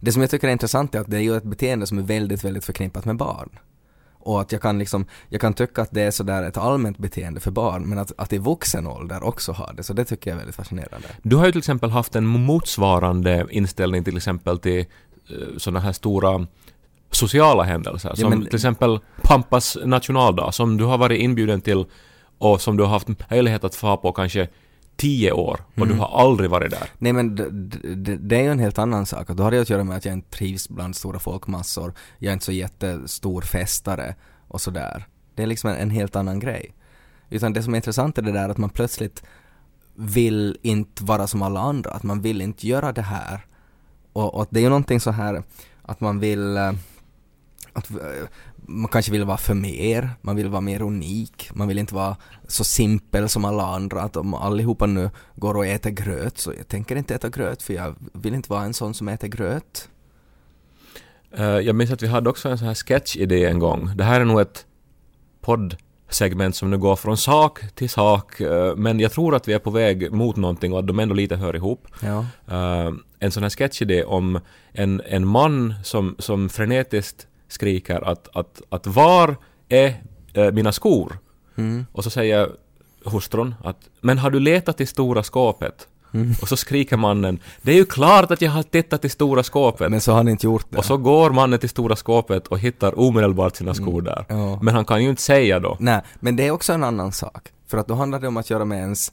Det 0.00 0.12
som 0.12 0.22
jag 0.22 0.30
tycker 0.30 0.48
är 0.48 0.52
intressant 0.52 0.94
är 0.94 1.00
att 1.00 1.10
det 1.10 1.16
är 1.16 1.20
ju 1.20 1.36
ett 1.36 1.44
beteende 1.44 1.86
som 1.86 1.98
är 1.98 2.02
väldigt, 2.02 2.44
väldigt 2.44 2.64
förknippat 2.64 3.04
med 3.04 3.16
barn. 3.16 3.50
Och 4.26 4.40
att 4.40 4.52
jag 4.52 4.62
kan 4.62 4.78
liksom, 4.78 5.04
jag 5.28 5.40
kan 5.40 5.54
tycka 5.54 5.82
att 5.82 5.90
det 5.92 6.02
är 6.02 6.10
sådär 6.10 6.42
ett 6.42 6.56
allmänt 6.56 6.98
beteende 6.98 7.40
för 7.40 7.50
barn 7.50 7.82
men 7.82 7.98
att, 7.98 8.12
att 8.18 8.32
i 8.32 8.38
vuxen 8.38 8.86
ålder 8.86 9.24
också 9.24 9.52
har 9.52 9.72
det, 9.76 9.82
så 9.82 9.92
det 9.92 10.04
tycker 10.04 10.30
jag 10.30 10.34
är 10.34 10.38
väldigt 10.38 10.56
fascinerande. 10.56 11.08
Du 11.22 11.36
har 11.36 11.46
ju 11.46 11.52
till 11.52 11.58
exempel 11.58 11.90
haft 11.90 12.16
en 12.16 12.26
motsvarande 12.26 13.46
inställning 13.50 14.04
till 14.04 14.16
exempel 14.16 14.58
till 14.58 14.84
sådana 15.56 15.80
här 15.80 15.92
stora 15.92 16.46
sociala 17.10 17.62
händelser. 17.62 18.08
Ja, 18.08 18.16
Som 18.16 18.30
men- 18.30 18.44
till 18.46 18.54
exempel 18.54 18.98
Pampas 19.22 19.76
nationaldag 19.84 20.52
som 20.54 20.76
du 20.76 20.84
har 20.84 20.98
varit 20.98 21.20
inbjuden 21.20 21.60
till 21.60 21.84
och 22.38 22.60
som 22.60 22.76
du 22.76 22.82
har 22.82 22.90
haft 22.90 23.08
möjlighet 23.30 23.64
att 23.64 23.74
få 23.74 23.96
på 23.96 24.12
kanske 24.12 24.48
tio 24.96 25.32
år 25.32 25.60
och 25.74 25.76
Mm. 25.82 25.88
du 25.88 25.94
har 25.94 26.20
aldrig 26.20 26.50
varit 26.50 26.70
där. 26.70 26.90
Nej 26.98 27.12
men 27.12 27.34
det 28.28 28.36
är 28.36 28.42
ju 28.42 28.50
en 28.50 28.58
helt 28.58 28.78
annan 28.78 29.06
sak. 29.06 29.28
Då 29.28 29.42
har 29.42 29.50
det 29.50 29.60
att 29.60 29.70
göra 29.70 29.84
med 29.84 29.96
att 29.96 30.04
jag 30.04 30.14
inte 30.14 30.30
trivs 30.36 30.68
bland 30.68 30.96
stora 30.96 31.18
folkmassor. 31.18 31.92
Jag 32.18 32.28
är 32.28 32.32
inte 32.32 32.44
så 32.44 32.52
jättestor 32.52 33.42
festare 33.42 34.14
och 34.48 34.60
sådär. 34.60 35.06
Det 35.34 35.42
är 35.42 35.46
liksom 35.46 35.70
en, 35.70 35.76
en 35.76 35.90
helt 35.90 36.16
annan 36.16 36.38
grej. 36.40 36.74
Utan 37.30 37.52
det 37.52 37.62
som 37.62 37.74
är 37.74 37.76
intressant 37.76 38.18
är 38.18 38.22
det 38.22 38.32
där 38.32 38.48
att 38.48 38.58
man 38.58 38.70
plötsligt 38.70 39.22
vill 39.94 40.58
inte 40.62 41.04
vara 41.04 41.26
som 41.26 41.42
alla 41.42 41.60
andra. 41.60 41.90
Att 41.90 42.02
man 42.02 42.20
vill 42.22 42.40
inte 42.40 42.66
göra 42.66 42.92
det 42.92 43.02
här. 43.02 43.46
Och, 44.12 44.34
och 44.34 44.46
det 44.50 44.60
är 44.60 44.62
ju 44.62 44.68
någonting 44.68 45.00
så 45.00 45.10
här 45.10 45.42
att 45.82 46.00
man 46.00 46.20
vill 46.20 46.56
eh, 46.56 46.72
att 47.72 47.90
eh, 47.90 47.96
man 48.68 48.88
kanske 48.88 49.12
vill 49.12 49.24
vara 49.24 49.36
för 49.36 49.54
mer, 49.54 50.10
man 50.20 50.36
vill 50.36 50.48
vara 50.48 50.60
mer 50.60 50.82
unik, 50.82 51.50
man 51.54 51.68
vill 51.68 51.78
inte 51.78 51.94
vara 51.94 52.16
så 52.48 52.64
simpel 52.64 53.28
som 53.28 53.44
alla 53.44 53.66
andra, 53.66 54.02
att 54.02 54.16
om 54.16 54.34
allihopa 54.34 54.86
nu 54.86 55.10
går 55.34 55.56
och 55.56 55.66
äter 55.66 55.90
gröt 55.90 56.38
så 56.38 56.52
jag 56.56 56.68
tänker 56.68 56.96
inte 56.96 57.14
äta 57.14 57.28
gröt 57.28 57.62
för 57.62 57.74
jag 57.74 57.94
vill 58.12 58.34
inte 58.34 58.50
vara 58.50 58.62
en 58.62 58.74
sån 58.74 58.94
som 58.94 59.08
äter 59.08 59.28
gröt. 59.28 59.88
Eh, 61.36 61.44
jag 61.44 61.76
minns 61.76 61.90
att 61.90 62.02
vi 62.02 62.06
hade 62.06 62.30
också 62.30 62.48
en 62.48 62.58
sån 62.58 62.66
här 62.66 62.74
sketch-idé 62.74 63.44
en 63.44 63.58
gång. 63.58 63.90
Det 63.96 64.04
här 64.04 64.20
är 64.20 64.24
nog 64.24 64.40
ett 64.40 64.66
poddsegment 65.40 66.56
som 66.56 66.70
nu 66.70 66.78
går 66.78 66.96
från 66.96 67.16
sak 67.16 67.60
till 67.74 67.90
sak, 67.90 68.40
eh, 68.40 68.76
men 68.76 69.00
jag 69.00 69.12
tror 69.12 69.34
att 69.34 69.48
vi 69.48 69.52
är 69.52 69.58
på 69.58 69.70
väg 69.70 70.12
mot 70.12 70.36
någonting 70.36 70.72
och 70.72 70.78
att 70.78 70.86
de 70.86 70.98
ändå 70.98 71.14
lite 71.14 71.36
hör 71.36 71.56
ihop. 71.56 71.86
Ja. 72.02 72.26
Eh, 72.48 72.92
en 73.18 73.32
sån 73.32 73.42
här 73.42 73.50
sketchidé 73.50 74.04
om 74.04 74.40
en, 74.72 75.02
en 75.06 75.26
man 75.26 75.74
som, 75.84 76.16
som 76.18 76.48
frenetiskt 76.48 77.26
skriker 77.48 78.08
att, 78.08 78.28
att, 78.36 78.62
att 78.68 78.86
var 78.86 79.36
är 79.68 80.02
eh, 80.32 80.52
mina 80.52 80.72
skor? 80.72 81.18
Mm. 81.56 81.86
Och 81.92 82.04
så 82.04 82.10
säger 82.10 82.48
hustrun 83.04 83.54
att 83.64 83.76
men 84.00 84.18
har 84.18 84.30
du 84.30 84.40
letat 84.40 84.80
i 84.80 84.86
stora 84.86 85.22
skåpet? 85.22 85.88
Mm. 86.14 86.34
Och 86.42 86.48
så 86.48 86.56
skriker 86.56 86.96
mannen 86.96 87.38
det 87.62 87.72
är 87.72 87.76
ju 87.76 87.84
klart 87.84 88.30
att 88.30 88.42
jag 88.42 88.50
har 88.50 88.62
tittat 88.62 89.04
i 89.04 89.08
stora 89.08 89.42
skåpet. 89.42 89.90
Men 89.90 90.00
så 90.00 90.12
har 90.12 90.22
ni 90.24 90.30
inte 90.30 90.46
gjort 90.46 90.66
det. 90.70 90.78
Och 90.78 90.84
så 90.84 90.96
går 90.96 91.30
mannen 91.30 91.58
till 91.58 91.68
stora 91.68 91.96
skåpet 91.96 92.46
och 92.46 92.58
hittar 92.58 93.00
omedelbart 93.00 93.56
sina 93.56 93.74
skor 93.74 94.02
där. 94.02 94.24
Mm. 94.28 94.42
Ja. 94.42 94.58
Men 94.62 94.74
han 94.74 94.84
kan 94.84 95.02
ju 95.02 95.10
inte 95.10 95.22
säga 95.22 95.60
då. 95.60 95.76
Nej, 95.80 96.00
men 96.20 96.36
det 96.36 96.46
är 96.46 96.50
också 96.50 96.72
en 96.72 96.84
annan 96.84 97.12
sak. 97.12 97.48
För 97.66 97.78
att 97.78 97.88
då 97.88 97.94
handlar 97.94 98.20
det 98.20 98.28
om 98.28 98.36
att 98.36 98.50
göra 98.50 98.64
med 98.64 98.78
ens, 98.78 99.12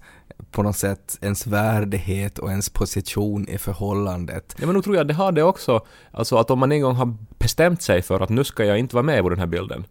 på 0.51 0.63
något 0.63 0.77
sätt, 0.77 1.17
ens 1.21 1.47
värdighet 1.47 2.39
och 2.39 2.49
ens 2.49 2.69
position 2.69 3.47
i 3.47 3.57
förhållandet. 3.57 4.55
Ja 4.59 4.65
men 4.65 4.75
nu 4.75 4.81
tror 4.81 4.95
jag 4.95 5.07
det 5.07 5.13
har 5.13 5.31
det 5.31 5.43
också. 5.43 5.85
Alltså 6.11 6.37
att 6.37 6.51
om 6.51 6.59
man 6.59 6.71
en 6.71 6.81
gång 6.81 6.95
har 6.95 7.15
bestämt 7.37 7.81
sig 7.81 8.01
för 8.01 8.19
att 8.19 8.29
nu 8.29 8.43
ska 8.43 8.65
jag 8.65 8.79
inte 8.79 8.95
vara 8.95 9.03
med 9.03 9.23
på 9.23 9.29
den 9.29 9.39
här 9.39 9.47
bilden. 9.47 9.85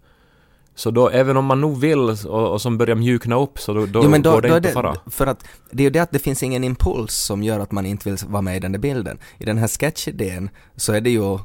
Så 0.75 0.91
då, 0.91 1.09
även 1.09 1.37
om 1.37 1.45
man 1.45 1.61
nog 1.61 1.81
vill 1.81 1.99
och, 1.99 2.53
och 2.53 2.63
som 2.63 2.79
börjar 2.79 2.95
mjukna 2.97 3.37
upp 3.37 3.59
så 3.59 3.75
då, 3.75 3.87
då, 3.87 4.01
jo, 4.05 4.11
men 4.11 4.23
då, 4.23 4.31
går 4.31 4.43
det 4.43 4.49
då 4.49 4.57
inte 4.57 4.69
det, 4.69 4.73
fara. 4.73 4.97
för 5.11 5.27
att 5.27 5.45
det 5.71 5.83
är 5.83 5.85
ju 5.85 5.91
det 5.91 5.99
att 5.99 6.11
det 6.11 6.19
finns 6.19 6.43
ingen 6.43 6.65
impuls 6.65 7.15
som 7.15 7.43
gör 7.43 7.61
att 7.61 7.73
man 7.73 7.87
inte 7.87 8.11
vill 8.11 8.19
vara 8.27 8.43
med 8.43 8.57
i 8.57 8.61
den 8.61 8.73
där 8.73 8.79
bilden. 8.79 9.19
I 9.39 9.45
den 9.45 9.59
här 9.59 9.69
sketchidén 9.69 10.51
så 10.77 10.93
är 10.93 11.01
det 11.01 11.11
ju, 11.11 11.39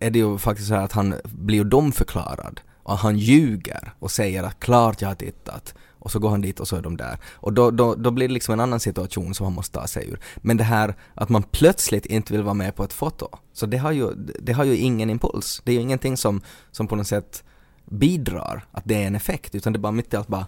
är 0.00 0.10
det 0.10 0.18
ju 0.18 0.38
faktiskt 0.38 0.68
så 0.68 0.74
här 0.74 0.84
att 0.84 0.92
han 0.92 1.14
blir 1.24 1.58
ju 1.58 1.64
domförklarad 1.64 2.60
och 2.82 2.98
han 2.98 3.18
ljuger 3.18 3.92
och 3.98 4.10
säger 4.10 4.42
att 4.42 4.60
klart 4.60 5.02
jag 5.02 5.08
har 5.08 5.14
tittat 5.14 5.74
och 6.06 6.12
så 6.12 6.18
går 6.18 6.28
han 6.30 6.40
dit 6.40 6.60
och 6.60 6.68
så 6.68 6.76
är 6.76 6.82
de 6.82 6.96
där. 6.96 7.18
Och 7.34 7.52
då, 7.52 7.70
då, 7.70 7.94
då 7.94 8.10
blir 8.10 8.28
det 8.28 8.34
liksom 8.34 8.52
en 8.52 8.60
annan 8.60 8.80
situation 8.80 9.34
som 9.34 9.44
han 9.46 9.52
måste 9.52 9.78
ta 9.80 9.86
sig 9.86 10.08
ur. 10.10 10.18
Men 10.36 10.56
det 10.56 10.64
här 10.64 10.94
att 11.14 11.28
man 11.28 11.42
plötsligt 11.42 12.06
inte 12.06 12.32
vill 12.32 12.42
vara 12.42 12.54
med 12.54 12.74
på 12.76 12.84
ett 12.84 12.92
foto, 12.92 13.28
så 13.52 13.66
det 13.66 13.76
har 13.76 13.92
ju, 13.92 14.10
det 14.40 14.52
har 14.52 14.64
ju 14.64 14.76
ingen 14.76 15.10
impuls. 15.10 15.62
Det 15.64 15.72
är 15.72 15.74
ju 15.74 15.80
ingenting 15.80 16.16
som, 16.16 16.40
som 16.70 16.88
på 16.88 16.96
något 16.96 17.06
sätt 17.06 17.44
bidrar 17.84 18.64
att 18.72 18.82
det 18.86 19.02
är 19.02 19.06
en 19.06 19.14
effekt, 19.14 19.54
utan 19.54 19.72
det 19.72 19.76
är 19.76 19.80
bara 19.80 19.92
mitt 19.92 20.14
i 20.14 20.16
allt 20.16 20.28
bara 20.28 20.46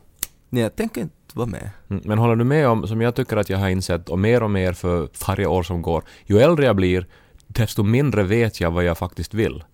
Nej, 0.50 0.62
jag 0.62 0.76
tänker 0.76 1.00
inte 1.00 1.14
vara 1.34 1.46
med. 1.46 1.70
Mm, 1.90 2.02
Men 2.06 2.18
håller 2.18 2.36
du 2.36 2.44
med 2.44 2.68
om, 2.68 2.86
som 2.86 3.00
jag 3.00 3.14
tycker 3.14 3.36
att 3.36 3.48
jag 3.48 3.58
har 3.58 3.68
insett, 3.68 4.08
och 4.08 4.18
mer 4.18 4.42
och 4.42 4.50
mer 4.50 4.72
för 4.72 5.08
varje 5.26 5.46
år 5.46 5.62
som 5.62 5.82
går, 5.82 6.02
ju 6.26 6.38
äldre 6.38 6.66
jag 6.66 6.76
blir, 6.76 7.06
desto 7.46 7.82
mindre 7.82 8.22
vet 8.22 8.60
jag 8.60 8.70
vad 8.70 8.84
jag 8.84 8.98
faktiskt 8.98 9.34
vill. 9.34 9.64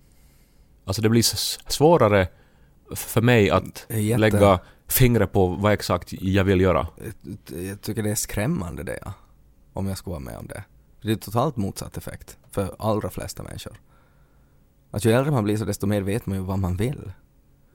Alltså 0.85 1.01
det 1.01 1.09
blir 1.09 1.23
svårare 1.71 2.27
för 2.95 3.21
mig 3.21 3.49
att 3.49 3.85
Jätte- 3.89 4.17
lägga 4.19 4.59
fingret 4.87 5.31
på 5.31 5.47
vad 5.47 5.73
exakt 5.73 6.13
jag 6.13 6.43
vill 6.43 6.61
göra. 6.61 6.87
Jag- 7.67 7.81
tycker 7.81 8.03
det 8.03 8.11
är 8.11 8.15
skrämmande 8.15 8.83
det, 8.83 8.99
ja. 9.05 9.13
Om 9.73 9.87
jag 9.87 9.97
skulle 9.97 10.11
vara 10.11 10.19
med 10.23 10.37
om 10.37 10.47
det. 10.47 10.63
Det 11.01 11.11
är 11.11 11.15
totalt 11.15 11.55
motsatt 11.55 11.97
effekt 11.97 12.37
för 12.51 12.75
allra 12.79 13.09
flesta 13.09 13.43
människor. 13.43 13.79
Att 14.91 15.05
ju 15.05 15.11
äldre 15.11 15.31
man 15.31 15.43
blir 15.43 15.57
så 15.57 15.65
desto 15.65 15.87
mer 15.87 16.01
vet 16.01 16.25
man 16.25 16.37
ju 16.37 16.43
vad 16.43 16.59
man 16.59 16.77
vill. 16.77 17.11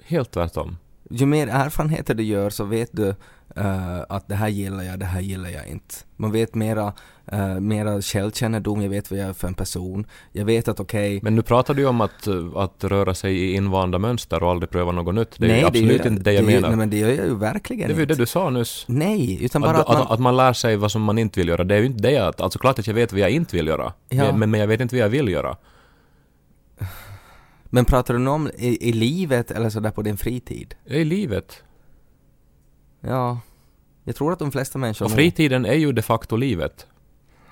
Helt 0.05 0.31
tvärtom. 0.31 0.77
Ju 1.11 1.27
mer 1.27 1.49
erfarenheter 1.49 2.15
du 2.15 2.23
gör 2.23 2.51
så 2.51 2.65
vet 2.65 2.89
du 2.93 3.09
eh, 3.57 4.01
att 4.09 4.29
det 4.29 4.35
här 4.35 4.49
gillar 4.49 4.83
jag, 4.83 4.99
det 4.99 5.07
här 5.07 5.21
gillar 5.21 5.51
jag 5.51 5.67
inte. 5.67 5.95
Man 6.17 6.33
vet 6.33 6.55
mera, 6.55 6.93
uh, 7.33 7.61
mera 7.61 8.03
självkännedom, 8.03 8.83
jag 8.83 8.91
vet 8.91 9.11
vad 9.11 9.21
jag 9.21 9.29
är 9.29 9.33
för 9.33 9.49
en 9.49 9.55
person. 9.55 10.07
Jag 10.33 10.45
vet 10.45 10.69
att 10.69 10.81
okej, 10.81 11.21
Men 11.23 11.35
nu 11.35 11.43
pratar 11.43 11.75
du 11.75 11.83
ju 11.83 11.89
om 11.89 12.01
att, 12.01 12.29
att 12.57 12.85
röra 12.85 13.15
sig 13.15 13.37
i 13.39 13.55
invanda 13.55 13.99
mönster 13.99 14.43
och 14.43 14.51
aldrig 14.51 14.71
pröva 14.71 14.93
något 14.93 15.15
nytt. 15.15 15.39
Det 15.39 15.53
är 15.53 15.59
ju 15.59 15.65
absolut 15.65 16.05
gör- 16.05 16.07
inte 16.07 16.23
det 16.23 16.33
jag 16.33 16.45
det 16.45 16.47
menar. 16.55 16.69
Nej 16.69 16.79
men 16.79 16.91
det 16.91 16.97
gör 16.97 17.09
jag 17.09 17.27
ju 17.27 17.37
verkligen 17.37 17.89
det 17.89 17.95
var 17.95 17.99
ju 17.99 18.03
inte. 18.03 18.15
det 18.15 18.23
du 18.23 18.27
sa 18.27 18.51
nyss. 18.51 18.85
Nej, 18.89 19.45
utan 19.45 19.65
Att, 19.65 19.71
bara 19.71 19.79
att, 19.83 19.89
att, 19.89 19.99
man... 19.99 20.07
att 20.13 20.21
man 20.21 20.37
lär 20.37 20.53
sig 20.53 20.77
vad 20.77 20.91
som 20.91 21.03
man 21.03 21.19
inte 21.19 21.41
vill 21.41 21.49
göra. 21.49 21.65
Det 21.65 21.75
är 21.75 21.79
ju 21.79 21.87
inte 21.87 22.03
det 22.03 22.17
att, 22.17 22.41
alltså 22.41 22.59
klart 22.59 22.79
att 22.79 22.87
jag 22.87 22.95
vet 22.95 23.13
vad 23.13 23.21
jag 23.21 23.31
inte 23.31 23.57
vill 23.57 23.67
göra. 23.67 23.93
Ja. 24.09 24.33
Men, 24.37 24.51
men 24.51 24.61
jag 24.61 24.67
vet 24.67 24.81
inte 24.81 24.95
vad 24.95 25.05
jag 25.05 25.09
vill 25.09 25.29
göra. 25.29 25.57
Men 27.73 27.85
pratar 27.85 28.15
du 28.15 28.21
nu 28.21 28.31
om 28.31 28.51
i, 28.57 28.89
i 28.89 28.93
livet 28.93 29.51
eller 29.51 29.71
sådär 29.71 29.91
på 29.91 30.03
din 30.03 30.17
fritid? 30.17 30.75
Det 30.89 31.01
är 31.01 31.05
livet. 31.05 31.63
Ja, 33.01 33.41
jag 34.05 34.17
tror 34.17 34.33
att 34.33 34.39
de 34.39 34.53
flesta 34.53 34.79
människor 34.79 35.07
Och 35.07 35.13
fritiden 35.13 35.67
är 35.67 35.75
ju 35.75 35.93
de 35.93 36.03
facto 36.03 36.37
livet. 36.37 36.87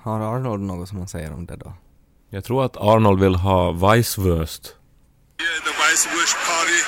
Har 0.03 0.19
Arnold 0.35 0.63
något 0.63 0.89
som 0.89 0.97
han 0.97 1.07
säger 1.07 1.33
om 1.33 1.45
det 1.45 1.55
då? 1.55 1.73
Jag 2.29 2.43
tror 2.43 2.65
att 2.65 2.77
Arnold 2.77 3.19
vill 3.19 3.35
ha 3.35 3.71
Weisswurst. 3.71 4.75
Here, 5.39 5.59
the 5.69 5.75
Weißwurst 5.81 6.37
Party, 6.51 6.79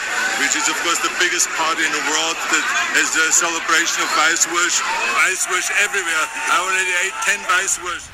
which 0.42 0.54
is 0.60 0.66
of 0.74 0.78
course 0.84 1.00
the 1.08 1.14
biggest 1.24 1.48
party 1.62 1.82
in 1.88 1.94
the 2.00 2.06
world, 2.12 2.38
that 2.54 2.66
is 3.02 3.10
the 3.20 3.26
celebration 3.44 3.98
of 4.06 4.10
Weißwurst. 4.20 4.78
Weißwurst 5.20 5.70
everywhere. 5.86 6.26
I 6.54 6.56
already 6.64 6.94
ate 7.04 7.16
10 7.26 7.40
Weißwurst. 7.54 8.06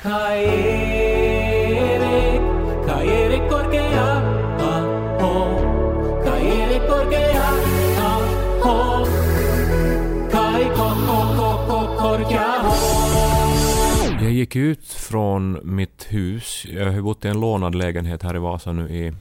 Gick 14.38 14.56
ut 14.56 14.92
från 14.92 15.58
mitt 15.62 16.06
hus. 16.08 16.66
Jag 16.68 16.92
har 16.92 17.00
bott 17.00 17.24
i 17.24 17.28
en 17.28 17.40
lånad 17.40 17.74
lägenhet 17.74 18.22
här 18.22 18.36
i 18.36 18.38
Vasa 18.38 18.72
nu 18.72 18.88
i, 18.88 19.12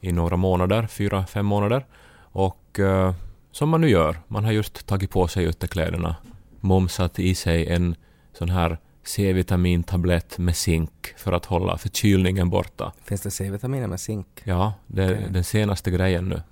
i 0.00 0.12
några 0.12 0.36
månader, 0.36 0.86
fyra, 0.86 1.26
fem 1.26 1.46
månader. 1.46 1.86
Och 2.18 2.78
eh, 2.78 3.14
som 3.50 3.68
man 3.68 3.80
nu 3.80 3.88
gör, 3.88 4.16
man 4.28 4.44
har 4.44 4.52
just 4.52 4.86
tagit 4.86 5.10
på 5.10 5.28
sig 5.28 5.48
ytterkläderna, 5.48 6.16
momsat 6.60 7.18
i 7.18 7.34
sig 7.34 7.68
en 7.68 7.94
sån 8.32 8.48
här 8.48 8.78
C-vitamintablett 9.04 10.38
med 10.38 10.56
zink 10.56 11.14
för 11.16 11.32
att 11.32 11.44
hålla 11.44 11.78
förkylningen 11.78 12.50
borta. 12.50 12.92
Finns 13.04 13.20
det 13.20 13.30
C-vitaminer 13.30 13.86
med 13.86 14.00
zink? 14.00 14.26
Ja, 14.44 14.74
det 14.86 15.04
är 15.04 15.14
Okej. 15.14 15.26
den 15.30 15.44
senaste 15.44 15.90
grejen 15.90 16.28
nu. 16.28 16.42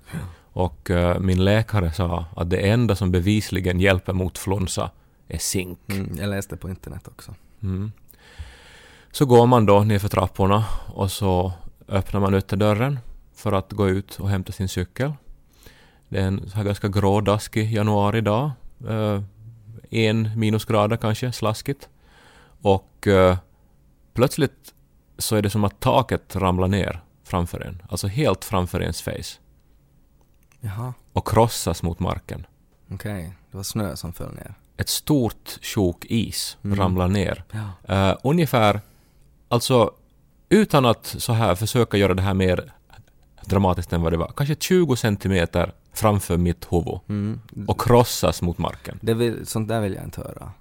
Och 0.53 0.91
eh, 0.91 1.19
min 1.19 1.43
läkare 1.43 1.91
sa 1.93 2.25
att 2.35 2.49
det 2.49 2.57
enda 2.57 2.95
som 2.95 3.11
bevisligen 3.11 3.79
hjälper 3.79 4.13
mot 4.13 4.37
flunsa 4.37 4.91
är 5.27 5.37
zink. 5.37 5.79
Mm, 5.87 6.17
jag 6.19 6.29
läste 6.29 6.57
på 6.57 6.69
internet 6.69 7.07
också. 7.07 7.35
Mm. 7.63 7.91
Så 9.11 9.25
går 9.25 9.47
man 9.47 9.65
då 9.65 9.83
nerför 9.83 10.07
trapporna 10.09 10.65
och 10.87 11.11
så 11.11 11.53
öppnar 11.87 12.19
man 12.19 12.35
ytterdörren 12.35 12.99
för 13.35 13.51
att 13.51 13.71
gå 13.71 13.89
ut 13.89 14.19
och 14.19 14.29
hämta 14.29 14.51
sin 14.51 14.69
cykel. 14.69 15.13
Det 16.09 16.19
är 16.19 16.27
en 16.27 16.49
så 16.49 16.55
här 16.57 16.63
ganska 16.63 16.87
grå, 16.87 17.21
daskig 17.21 17.73
januaridag. 17.73 18.51
Eh, 18.87 19.21
en 19.89 20.39
minusgrader 20.39 20.97
kanske, 20.97 21.31
slaskigt. 21.31 21.89
Och 22.61 23.07
eh, 23.07 23.37
plötsligt 24.13 24.73
så 25.17 25.35
är 25.35 25.41
det 25.41 25.49
som 25.49 25.63
att 25.63 25.79
taket 25.79 26.35
ramlar 26.35 26.67
ner 26.67 27.01
framför 27.23 27.59
en. 27.61 27.81
Alltså 27.89 28.07
helt 28.07 28.45
framför 28.45 28.81
ens 28.81 29.01
face. 29.01 29.39
Jaha, 30.59 30.93
Och 31.13 31.27
krossas 31.27 31.83
mot 31.83 31.99
marken. 31.99 32.45
okej. 32.91 33.33
Det 33.51 33.57
var 33.57 33.63
snö 33.63 33.95
som 33.95 34.13
föll 34.13 34.33
ner. 34.33 34.53
Ett 34.77 34.89
stort 34.89 35.59
sjok 35.61 36.05
is 36.05 36.57
Mm. 36.63 36.79
ramlar 36.79 37.07
ner. 37.07 37.43
Ja. 37.51 37.95
Eh, 37.95 38.17
ungefär, 38.23 38.81
alltså 39.47 39.91
utan 40.49 40.85
att 40.85 41.05
så 41.05 41.33
här 41.33 41.55
försöka 41.55 41.97
göra 41.97 42.13
det 42.13 42.21
här 42.21 42.33
mer 42.33 42.71
dramatiskt 43.45 43.93
än 43.93 44.01
vad 44.01 44.13
det 44.13 44.17
var, 44.17 44.31
kanske 44.35 44.55
20 44.55 44.95
centimeter 44.95 45.73
framför 45.93 46.37
mitt 46.37 46.67
huvud 46.73 46.99
Mm. 47.09 47.39
och 47.67 47.81
krossas 47.81 48.41
mot 48.41 48.57
marken. 48.57 48.99
Det 49.01 49.13
vill, 49.13 49.45
sånt 49.47 49.67
där 49.67 49.81
vill 49.81 49.93
jag 49.93 50.03
inte 50.03 50.21
höra. 50.21 50.51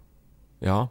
Ja. 0.59 0.89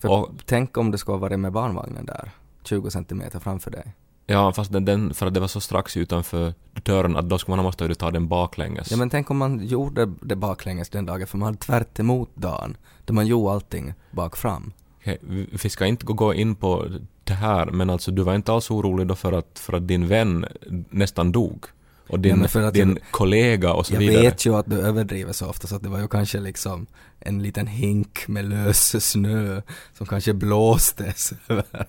För 0.00 0.08
Och- 0.08 0.30
tänk 0.46 0.76
om 0.76 0.90
det 0.90 0.98
skulle 0.98 1.14
ha 1.14 1.20
varit 1.20 1.38
med 1.40 1.52
barnvagnen 1.52 2.06
där, 2.06 2.30
20 2.64 2.90
centimeter 2.90 3.38
framför 3.38 3.70
dig. 3.70 3.94
Ja, 4.30 4.52
fast 4.52 4.72
den, 4.72 4.84
den, 4.84 5.14
för 5.14 5.26
att 5.26 5.34
det 5.34 5.40
var 5.40 5.48
så 5.48 5.60
strax 5.60 5.96
utanför 5.96 6.54
dörren 6.82 7.16
att 7.16 7.28
då 7.28 7.38
skulle 7.38 7.52
man 7.52 7.58
ha 7.58 7.64
måste 7.68 7.94
ta 7.94 8.10
den 8.10 8.28
baklänges. 8.28 8.90
Ja 8.90 8.96
men 8.96 9.10
tänk 9.10 9.30
om 9.30 9.36
man 9.36 9.66
gjorde 9.66 10.12
det 10.22 10.36
baklänges 10.36 10.88
den 10.88 11.06
dagen, 11.06 11.26
för 11.26 11.38
man 11.38 11.46
hade 11.46 11.58
tvärt 11.58 11.98
emot 11.98 12.30
dagen, 12.34 12.76
då 13.04 13.12
man 13.14 13.26
gjorde 13.26 13.52
allting 13.52 13.94
bak 14.10 14.36
fram. 14.36 14.72
Okej, 15.00 15.18
vi 15.62 15.68
ska 15.70 15.86
inte 15.86 16.06
gå- 16.06 16.34
in 16.34 16.54
på 16.54 16.86
det 17.24 17.34
här, 17.34 17.66
men 17.66 17.90
alltså 17.90 18.10
du 18.10 18.22
var 18.22 18.34
inte 18.34 18.52
alls 18.52 18.70
orolig 18.70 19.06
då 19.06 19.14
för 19.14 19.32
att, 19.32 19.58
för 19.58 19.72
att 19.72 19.88
din 19.88 20.06
vän 20.08 20.46
nästan 20.90 21.32
dog? 21.32 21.64
Och 22.08 22.14
Ja, 22.18 22.22
din, 22.22 22.44
att 22.54 22.74
din 22.74 22.88
jag- 22.88 22.98
kollega 23.10 23.72
och 23.72 23.86
så 23.86 23.94
Jag 23.94 23.98
vidare. 24.00 24.22
vet 24.22 24.46
ju 24.46 24.54
att 24.56 24.66
du 24.70 24.80
överdriver 24.80 25.32
så 25.32 25.46
ofta 25.48 25.66
så 25.66 25.76
att 25.76 25.82
det 25.82 25.88
var 25.88 25.98
ju 25.98 26.08
kanske 26.08 26.40
liksom 26.40 26.86
en 27.20 27.42
liten 27.42 27.66
hink 27.66 28.28
med 28.28 28.44
lös 28.44 29.04
snö 29.10 29.62
som 29.98 30.06
kanske 30.06 30.32
blåstes 30.34 31.32
över. 31.48 31.86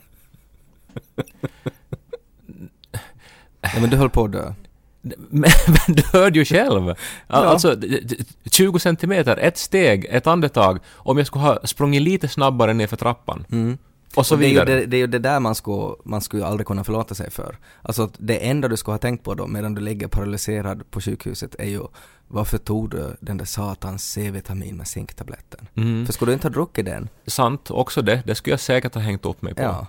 Ja 3.61 3.79
men 3.81 3.89
du 3.89 3.97
höll 3.97 4.09
på 4.09 4.23
att 4.25 4.31
dö. 4.31 4.53
Men, 5.01 5.15
men 5.67 5.95
du 5.95 6.03
hörde 6.13 6.39
ju 6.39 6.45
själv! 6.45 6.89
Al- 6.89 6.95
Ja. 7.27 7.35
Alltså, 7.37 7.75
d- 7.75 8.15
20 8.51 8.79
centimeter, 8.79 9.37
ett 9.37 9.57
steg, 9.57 10.05
ett 10.09 10.27
andetag. 10.27 10.79
Om 10.93 11.17
jag 11.17 11.27
skulle 11.27 11.43
ha 11.45 11.59
sprungit 11.63 12.01
lite 12.01 12.27
snabbare 12.27 12.73
ner 12.73 12.87
för 12.87 12.97
trappan. 12.97 13.45
Mm. 13.51 13.77
Och 14.15 14.25
så 14.25 14.35
Och 14.35 14.39
det, 14.41 14.45
är 14.47 14.49
ju 14.49 14.65
det, 14.65 14.85
det 14.85 14.97
är 14.97 14.99
ju 14.99 15.07
det 15.07 15.19
där 15.19 15.39
man 15.39 15.55
skulle, 15.55 15.93
man 16.05 16.21
skulle 16.21 16.45
aldrig 16.45 16.67
kunna 16.67 16.83
förlåta 16.83 17.15
sig 17.15 17.31
för. 17.31 17.57
Alltså 17.81 18.09
det 18.17 18.37
enda 18.49 18.67
du 18.67 18.77
skulle 18.77 18.93
ha 18.93 18.99
tänkt 18.99 19.23
på 19.23 19.33
då 19.33 19.47
medan 19.47 19.73
du 19.75 19.81
ligger 19.81 20.07
paralyserad 20.07 20.91
på 20.91 21.01
sjukhuset 21.01 21.55
är 21.59 21.65
ju 21.69 21.81
varför 22.27 22.57
tog 22.57 22.89
du 22.89 23.15
den 23.19 23.37
där 23.37 23.45
satans 23.45 24.11
C-vitamin 24.11 24.77
med 24.77 24.87
zinktabletten? 24.87 25.67
Mm. 25.77 26.05
För 26.05 26.13
skulle 26.13 26.31
du 26.31 26.33
inte 26.33 26.47
ha 26.47 26.53
druckit 26.53 26.85
den? 26.85 27.09
Sant, 27.27 27.71
också 27.71 28.01
det. 28.01 28.21
Det 28.25 28.35
skulle 28.35 28.53
jag 28.53 28.59
säkert 28.59 28.93
ha 28.93 29.01
hängt 29.01 29.25
upp 29.25 29.41
mig 29.41 29.55
på. 29.55 29.61
Ja. 29.61 29.87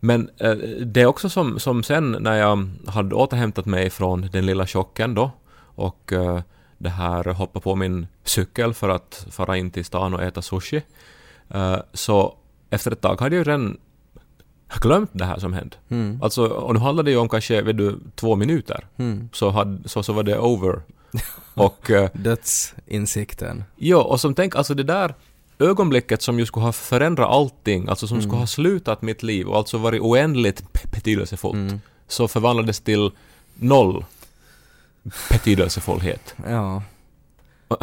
Men 0.00 0.30
eh, 0.36 0.54
det 0.86 1.00
är 1.00 1.06
också 1.06 1.28
som, 1.28 1.58
som 1.58 1.82
sen 1.82 2.16
när 2.20 2.36
jag 2.36 2.68
hade 2.86 3.14
återhämtat 3.14 3.66
mig 3.66 3.90
från 3.90 4.28
den 4.32 4.46
lilla 4.46 4.66
chocken 4.66 5.14
då 5.14 5.30
och 5.60 6.12
eh, 6.12 6.40
det 6.78 6.88
här 6.88 7.24
hoppa 7.24 7.60
på 7.60 7.76
min 7.76 8.06
cykel 8.24 8.74
för 8.74 8.88
att 8.88 9.26
fara 9.30 9.56
in 9.56 9.70
till 9.70 9.84
stan 9.84 10.14
och 10.14 10.22
äta 10.22 10.42
sushi. 10.42 10.82
eh, 11.48 11.76
så 11.92 12.34
efter 12.70 12.90
ett 12.90 13.00
tag 13.00 13.20
hade 13.20 13.36
jag 13.36 13.46
ju 13.46 13.50
redan 13.50 13.78
glömt 14.80 15.10
det 15.12 15.24
här 15.24 15.38
som 15.38 15.52
hände. 15.52 15.76
Mm. 15.88 16.22
Alltså, 16.22 16.46
och 16.46 16.74
nu 16.74 16.80
handlade 16.80 17.06
det 17.06 17.12
ju 17.12 17.18
om 17.18 17.28
kanske, 17.28 17.62
vet 17.62 17.76
du, 17.76 17.98
två 18.14 18.36
minuter. 18.36 18.86
Mm. 18.96 19.28
Så, 19.32 19.50
hade, 19.50 19.88
så, 19.88 20.02
så 20.02 20.12
var 20.12 20.22
det 20.22 20.38
over. 20.38 20.82
och 21.54 21.90
eh, 21.90 22.10
Dödsinsikten. 22.12 23.64
Ja, 23.76 24.02
och 24.02 24.20
som 24.20 24.34
tänk, 24.34 24.56
alltså 24.56 24.74
det 24.74 24.82
där 24.82 25.14
ögonblicket 25.58 26.22
som 26.22 26.38
ju 26.38 26.46
skulle 26.46 26.64
ha 26.66 26.72
förändrat 26.72 27.28
allting, 27.30 27.88
alltså 27.88 28.06
som 28.06 28.22
skulle 28.22 28.36
ha 28.38 28.46
slutat 28.46 29.02
mitt 29.02 29.22
liv 29.22 29.48
och 29.48 29.56
alltså 29.56 29.78
varit 29.78 30.00
oändligt 30.00 30.72
be- 30.72 30.88
betydelsefullt, 30.92 31.54
Mm. 31.54 31.80
så 32.08 32.28
förvandlades 32.28 32.80
till 32.80 33.10
noll 33.54 34.04
betydelsefullhet. 35.30 36.34
Ja. 36.48 36.82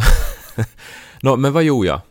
Nå, 1.21 1.35
men 1.35 1.53
vad 1.53 1.63
gjorde 1.63 1.87
jag? 1.87 2.01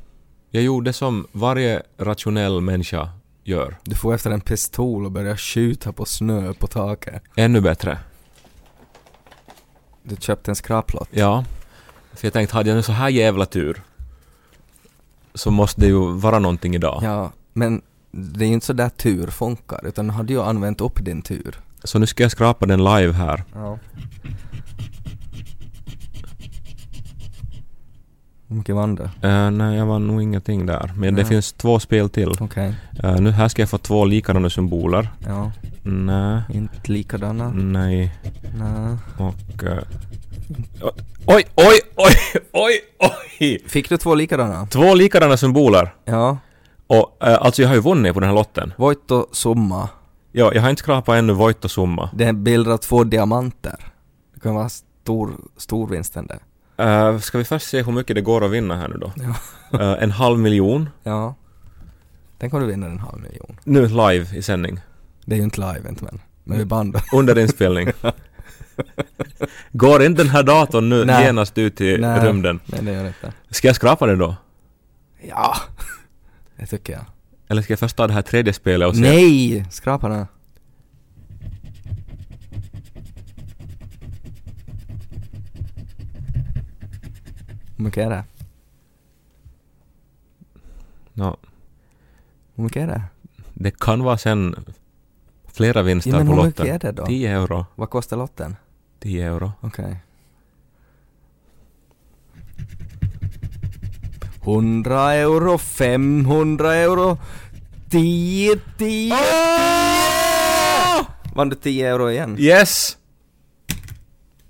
Jag 0.50 0.62
gjorde 0.62 0.92
som 0.92 1.27
varje 1.33 1.83
rationell 1.98 2.61
människa 2.61 3.09
gör. 3.44 3.77
Du 3.85 3.94
får 3.96 4.14
efter 4.14 4.31
en 4.31 4.40
pistol 4.40 5.05
och 5.05 5.11
börjar 5.12 5.37
skjuta 5.37 5.92
på 5.92 6.05
snö 6.05 6.53
på 6.55 6.66
taket. 6.66 7.22
Ännu 7.37 7.61
bättre. 7.61 7.98
Du 10.03 10.16
köpte 10.20 10.50
en 10.50 10.57
skraplott. 10.57 11.09
Ja. 11.11 11.44
För 12.12 12.27
jag 12.27 12.33
tänkte, 12.33 12.57
hade 12.57 12.68
jag 12.70 12.77
nu 12.77 12.83
så 12.83 12.92
här 12.92 13.09
jävla 13.09 13.46
tur, 13.46 13.83
så 15.34 15.50
måste 15.50 15.80
det 15.80 15.86
ju 15.86 16.12
vara 16.12 16.38
någonting 16.38 16.74
idag. 16.74 17.00
Ja, 17.02 17.32
men 17.52 17.82
det 18.10 18.44
är 18.44 18.48
ju 18.48 18.54
inte 18.54 18.66
så 18.66 18.72
där 18.72 18.88
tur 18.88 19.26
funkar, 19.26 19.86
utan 19.86 20.06
du 20.06 20.12
hade 20.12 20.32
ju 20.32 20.42
använt 20.42 20.80
upp 20.80 21.04
din 21.04 21.22
tur. 21.22 21.60
Så 21.84 21.98
nu 21.98 22.06
ska 22.06 22.22
jag 22.22 22.32
skrapa 22.32 22.66
den 22.66 22.84
live 22.84 23.12
här. 23.12 23.44
Ja. 23.54 23.78
Hur 28.48 28.56
mycket 28.56 28.74
vann 28.74 28.94
du? 28.94 29.02
Eh, 29.28 29.50
nej, 29.50 29.76
jag 29.76 29.86
vann 29.86 30.06
nog 30.06 30.22
ingenting 30.22 30.66
där. 30.66 30.92
Men 30.96 31.14
det 31.14 31.22
Nej. 31.22 31.24
finns 31.24 31.52
två 31.52 31.80
spel 31.80 32.10
till. 32.10 32.32
Okej. 32.40 32.74
Eh, 33.02 33.16
nu 33.20 33.30
här 33.30 33.48
ska 33.48 33.62
jag 33.62 33.68
få 33.70 33.78
två 33.78 34.04
likadana 34.04 34.50
symboler. 34.50 35.08
Ja. 35.26 35.52
Nej, 35.82 36.42
Inte 36.48 36.92
likadana. 36.92 37.50
nej 37.50 38.14
Nej. 38.58 38.96
och... 39.18 39.64
eh, 39.64 39.78
oj, 41.26 41.44
oj, 41.54 41.80
oj, 41.96 42.14
oj, 42.52 42.80
oj! 42.98 43.10
Fick 43.66 43.88
du 43.88 43.96
två 43.96 44.14
likadana? 44.14 44.66
Två 44.66 44.94
likadana 44.94 45.36
symboler. 45.36 45.94
Ja. 46.04 46.38
Och 46.86 47.26
eh, 47.26 47.38
alltså 47.40 47.62
jag 47.62 47.68
har 47.68 47.74
ju 47.74 47.80
vunnit 47.80 48.14
på 48.14 48.20
den 48.20 48.28
här 48.28 48.36
lotten. 48.36 48.72
Voitto 48.76 49.26
summa. 49.32 49.88
Ja, 50.32 50.54
jag 50.54 50.62
har 50.62 50.70
inte 50.70 50.80
skrapat 50.80 51.16
ännu 51.16 51.32
Voitto 51.32 51.68
summa. 51.68 52.10
Det 52.14 52.24
är 52.24 52.28
en 52.28 52.44
bild 52.44 52.68
av 52.68 52.76
två 52.76 53.04
diamanter. 53.04 53.92
Det 54.34 54.40
kan 54.40 54.54
vara 54.54 54.68
stor, 54.68 55.30
storvinsten 55.56 56.26
det. 56.26 56.38
Uh, 56.84 57.18
ska 57.18 57.38
vi 57.38 57.44
först 57.44 57.68
se 57.68 57.82
hur 57.82 57.92
mycket 57.92 58.16
det 58.16 58.22
går 58.22 58.44
att 58.44 58.50
vinna 58.50 58.76
här 58.76 58.88
nu 58.88 58.96
då? 58.96 59.12
Ja. 59.16 59.34
Eh, 59.80 60.02
en 60.02 60.10
halv 60.10 60.38
miljon. 60.38 60.88
Ja. 61.02 61.34
Tänk 62.38 62.54
om 62.54 62.60
du 62.60 62.66
vinner 62.66 62.88
en 62.88 62.98
halv 62.98 63.22
miljon. 63.22 63.60
Nu 63.64 63.86
live 63.88 64.36
i 64.36 64.42
sändning. 64.42 64.80
Det 65.24 65.34
är 65.34 65.38
ju 65.38 65.44
inte 65.44 65.60
live 65.60 65.88
inte 65.88 66.04
men. 66.04 66.20
Men 66.44 66.58
vi 66.58 66.64
band 66.64 66.96
Under 67.12 67.38
inspelning. 67.38 67.88
Går 69.72 70.02
inte 70.02 70.22
den 70.22 70.30
här 70.30 70.42
datorn 70.42 70.88
nu 70.88 71.04
Nej. 71.04 71.24
genast 71.24 71.58
ut 71.58 71.80
i 71.80 71.98
Nej. 71.98 72.26
rymden? 72.26 72.60
Nej 72.66 72.80
det 72.82 72.92
gör 72.92 73.06
inte. 73.06 73.32
Ska 73.50 73.68
jag 73.68 73.76
skrapa 73.76 74.06
den 74.06 74.18
då? 74.18 74.37
Ja. 75.28 75.56
Det 76.56 76.66
tycker 76.66 76.92
jag. 76.92 77.04
Eller 77.48 77.62
ska 77.62 77.72
jag 77.72 77.78
först 77.80 77.96
ta 77.96 78.06
det 78.06 78.12
här 78.12 78.22
tredje 78.22 78.52
spelet 78.52 78.88
och 78.88 78.94
se? 78.96 79.00
Nej! 79.02 79.66
Skrapa 79.70 80.08
den. 80.08 80.26
Hur 87.76 87.84
mycket 87.84 88.06
är 88.06 88.10
det? 88.10 88.24
Nå, 91.12 91.37
Hur 92.54 92.64
mycket 92.64 92.82
är 92.82 92.87
det? 92.87 93.02
det 93.54 93.78
kan 93.78 94.02
vara 94.02 94.18
sen 94.18 94.64
flera 95.46 95.82
vinster 95.82 96.10
Ja, 96.10 96.18
på 96.18 96.24
lotten. 96.24 96.46
mycket 96.46 96.66
är 96.66 96.78
det 96.78 96.92
då? 96.92 97.06
10 97.06 97.30
euro. 97.30 97.66
Vad 97.74 97.90
kostar 97.90 98.16
lotten? 98.16 98.56
10 99.04 99.22
euro. 99.22 99.52
Okej. 99.60 99.96
100 104.44 105.14
euro, 105.14 105.58
500 105.58 106.74
euro, 106.74 107.18
10, 107.90 108.56
10, 108.78 109.14
10! 109.14 109.14
Vann 111.34 111.48
du 111.48 111.56
10 111.56 111.88
euro 111.88 112.10
igen? 112.10 112.36
Yes! 112.38 112.96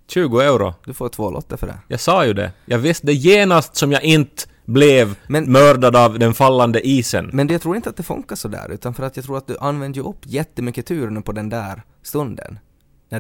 20 0.09 0.41
euro. 0.41 0.75
Du 0.85 0.95
får 0.95 1.09
två 1.09 1.31
lotter 1.31 1.57
för 1.57 1.67
det. 1.67 1.79
Jag 1.89 2.01
sa 2.01 2.27
ju 2.27 2.33
det. 2.33 2.53
Jag 2.67 2.79
visste 2.79 3.13
genast 3.13 3.77
som 3.77 3.93
jag 3.93 4.03
inte 4.03 4.43
blev 4.65 5.17
Men- 5.27 5.53
mördad 5.53 5.97
av 5.97 6.19
den 6.19 6.35
fallande 6.35 6.87
isen. 6.89 7.31
Men 7.33 7.49
jag 7.49 7.63
tror 7.63 7.77
inte 7.77 7.91
att 7.91 7.97
det 7.97 8.03
funkar 8.03 8.37
så 8.37 8.49
där, 8.49 8.69
utan 8.73 8.95
för 8.95 9.03
att 9.03 9.17
jag 9.17 9.25
tror 9.25 9.39
att 9.39 9.47
du 9.47 9.59
använde 9.59 9.99
ju 9.99 10.05
upp 10.05 10.19
jättemycket 10.23 10.87
tur 10.87 11.11
nu 11.11 11.23
på 11.23 11.33
den 11.33 11.49
där 11.49 11.83
stunden. 12.03 12.59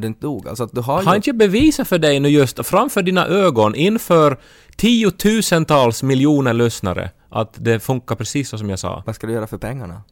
När 0.01 0.07
inte 0.07 0.21
dog. 0.21 0.49
Alltså 0.49 0.65
att 0.65 0.73
du 0.73 0.81
har 0.81 1.01
ju... 1.01 1.07
Har 1.07 1.17
inte 1.17 1.29
jag 1.29 1.37
bevisat 1.37 1.89
för 1.89 1.99
dig 1.99 2.21
nu 2.21 2.29
just 2.29 2.67
framför 2.67 3.03
dina 3.03 3.27
ögon 3.27 3.75
inför 3.75 4.39
tiotusentals 4.77 6.03
miljoner 6.03 6.53
lyssnare 6.53 7.11
att 7.29 7.55
det 7.55 7.81
funkar 7.81 8.17
precis 8.17 8.49
så 8.49 8.59
som 8.59 8.71
jag 8.71 8.79
sa? 8.79 9.03
Vad 9.07 9.15
ska 9.15 9.27
du 9.27 9.33
göra 9.33 9.47
för 9.47 9.59
pengarna? 9.59 10.03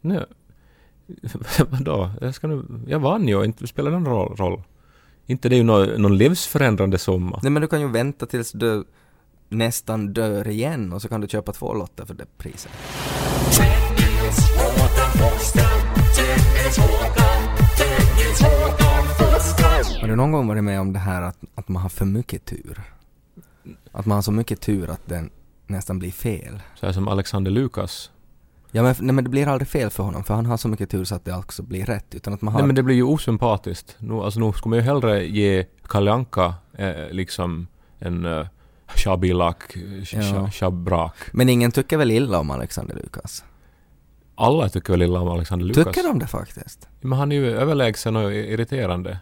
Nu. 0.00 0.26
Vadå? 1.68 2.10
Jag, 2.20 2.34
ska 2.34 2.46
nu, 2.46 2.64
jag 2.86 2.98
vann 2.98 3.28
ju, 3.28 3.44
inte 3.44 3.66
spelar 3.66 3.90
det 3.90 3.98
någon 3.98 4.12
roll. 4.12 4.36
roll. 4.36 4.62
Inte 5.26 5.48
det 5.48 5.54
är 5.54 5.58
ju 5.58 5.62
någon, 5.62 6.02
någon 6.02 6.18
livsförändrande 6.18 6.98
summa. 6.98 7.40
Nej 7.42 7.52
men 7.52 7.62
du 7.62 7.68
kan 7.68 7.80
ju 7.80 7.88
vänta 7.88 8.26
tills 8.26 8.52
du 8.52 8.84
nästan 9.48 10.12
dör 10.12 10.48
igen 10.48 10.92
och 10.92 11.02
så 11.02 11.08
kan 11.08 11.20
du 11.20 11.28
köpa 11.28 11.52
två 11.52 11.74
lotter 11.74 12.04
för 12.04 12.14
det 12.14 12.26
priset. 12.38 12.72
Har 20.02 20.08
du 20.08 20.16
någon 20.16 20.32
gång 20.32 20.46
varit 20.46 20.64
med 20.64 20.80
om 20.80 20.92
det 20.92 20.98
här 20.98 21.22
att, 21.22 21.38
att 21.54 21.68
man 21.68 21.82
har 21.82 21.88
för 21.88 22.04
mycket 22.04 22.44
tur? 22.44 22.82
Att 23.92 24.06
man 24.06 24.14
har 24.14 24.22
så 24.22 24.32
mycket 24.32 24.60
tur 24.60 24.90
att 24.90 25.00
den 25.06 25.30
nästan 25.66 25.98
blir 25.98 26.10
fel? 26.10 26.62
Så 26.74 26.86
här 26.86 26.92
som 26.92 27.08
Alexander 27.08 27.50
Lukas. 27.50 28.10
Ja 28.70 28.82
men, 28.82 28.94
nej, 29.00 29.14
men 29.14 29.24
det 29.24 29.30
blir 29.30 29.48
aldrig 29.48 29.68
fel 29.68 29.90
för 29.90 30.02
honom 30.02 30.24
för 30.24 30.34
han 30.34 30.46
har 30.46 30.56
så 30.56 30.68
mycket 30.68 30.90
tur 30.90 31.04
så 31.04 31.14
att 31.14 31.24
det 31.24 31.36
också 31.36 31.62
blir 31.62 31.86
rätt 31.86 32.14
utan 32.14 32.34
att 32.34 32.42
man 32.42 32.52
har... 32.52 32.60
Nej 32.60 32.66
men 32.66 32.76
det 32.76 32.82
blir 32.82 32.94
ju 32.94 33.02
osympatiskt. 33.02 33.96
Nu, 33.98 34.14
alltså, 34.14 34.40
nu 34.40 34.52
skulle 34.52 34.70
man 34.70 34.78
ju 34.78 34.84
hellre 34.84 35.26
ge 35.26 35.66
Kalle 35.88 36.12
Anka 36.12 36.54
eh, 36.72 37.10
liksom 37.10 37.66
en 37.98 38.26
uh, 38.26 38.46
shabilak, 38.94 39.76
Ja. 40.60 41.12
Men 41.32 41.48
ingen 41.48 41.70
tycker 41.70 41.96
väl 41.96 42.10
illa 42.10 42.38
om 42.38 42.50
Alexander 42.50 42.94
Lukas? 42.94 43.44
Alla 44.34 44.68
tycker 44.68 44.92
väl 44.92 45.02
illa 45.02 45.20
om 45.20 45.28
Alexander 45.28 45.66
Lukas? 45.66 45.84
Tycker 45.84 46.08
de 46.08 46.18
det 46.18 46.26
faktiskt? 46.26 46.88
Men 47.00 47.18
han 47.18 47.32
är 47.32 47.36
ju 47.36 47.56
överlägsen 47.56 48.16
och 48.16 48.32
irriterande. 48.32 49.18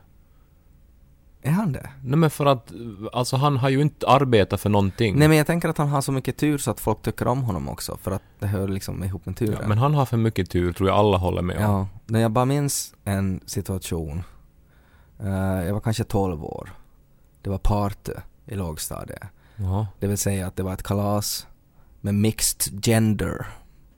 Är 1.42 1.50
han 1.50 1.72
det? 1.72 1.90
Nej 2.02 2.18
men 2.18 2.30
för 2.30 2.46
att, 2.46 2.72
alltså 3.12 3.36
han 3.36 3.56
har 3.56 3.68
ju 3.68 3.80
inte 3.82 4.08
arbetat 4.08 4.60
för 4.60 4.70
någonting. 4.70 5.18
Nej 5.18 5.28
men 5.28 5.36
jag 5.36 5.46
tänker 5.46 5.68
att 5.68 5.78
han 5.78 5.88
har 5.88 6.00
så 6.00 6.12
mycket 6.12 6.36
tur 6.36 6.58
så 6.58 6.70
att 6.70 6.80
folk 6.80 7.02
tycker 7.02 7.26
om 7.28 7.42
honom 7.42 7.68
också 7.68 7.96
för 7.96 8.10
att 8.10 8.22
det 8.38 8.46
hör 8.46 8.68
liksom 8.68 9.04
ihop 9.04 9.26
med 9.26 9.36
turen. 9.36 9.58
ja, 9.62 9.68
men 9.68 9.78
han 9.78 9.94
har 9.94 10.06
för 10.06 10.16
mycket 10.16 10.50
tur, 10.50 10.72
tror 10.72 10.88
jag 10.88 10.98
alla 10.98 11.16
håller 11.16 11.42
med 11.42 11.56
om. 11.56 11.62
Ja, 11.62 11.88
när 12.06 12.20
jag 12.20 12.30
bara 12.30 12.44
minns 12.44 12.94
en 13.04 13.40
situation. 13.46 14.22
eh, 15.20 15.28
jag 15.66 15.72
var 15.74 15.80
kanske 15.80 16.04
12 16.04 16.44
år. 16.44 16.70
Det 17.42 17.50
var 17.50 17.58
party 17.58 18.12
i 18.46 18.54
lågstadiet. 18.54 19.22
Ja. 19.56 19.86
Det 19.98 20.06
vill 20.06 20.18
säga 20.18 20.46
att 20.46 20.56
det 20.56 20.62
var 20.62 20.72
ett 20.72 20.82
kalas 20.82 21.46
med 22.00 22.14
mixed 22.14 22.84
gender. 22.86 23.46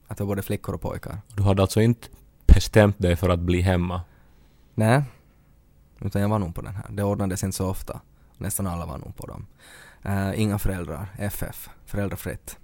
Att 0.08 0.18
det 0.18 0.24
var 0.24 0.28
både 0.28 0.42
flickor 0.42 0.74
och 0.74 0.80
pojkar. 0.80 1.18
Du 1.36 1.42
hade 1.42 1.62
alltså 1.62 1.80
inte 1.80 2.08
bestämt 2.46 2.98
dig 2.98 3.16
för 3.16 3.28
att 3.28 3.38
bli 3.40 3.60
hemma? 3.60 4.00
Nej. 4.74 5.02
Utan 6.04 6.22
jag 6.22 6.28
var 6.28 6.38
nog 6.38 6.54
på 6.54 6.62
den 6.62 6.74
här. 6.74 6.86
Det 6.90 7.02
ordnades 7.02 7.44
inte 7.44 7.56
så 7.56 7.68
ofta. 7.68 8.00
Nästan 8.38 8.66
alla 8.66 8.86
var 8.86 8.98
nog 8.98 9.16
på 9.16 9.26
dem. 9.26 9.46
Eh, 10.02 10.40
inga 10.40 10.58
föräldrar. 10.58 11.14
FF. 11.18 11.70
Föräldrafritt. 11.86 12.58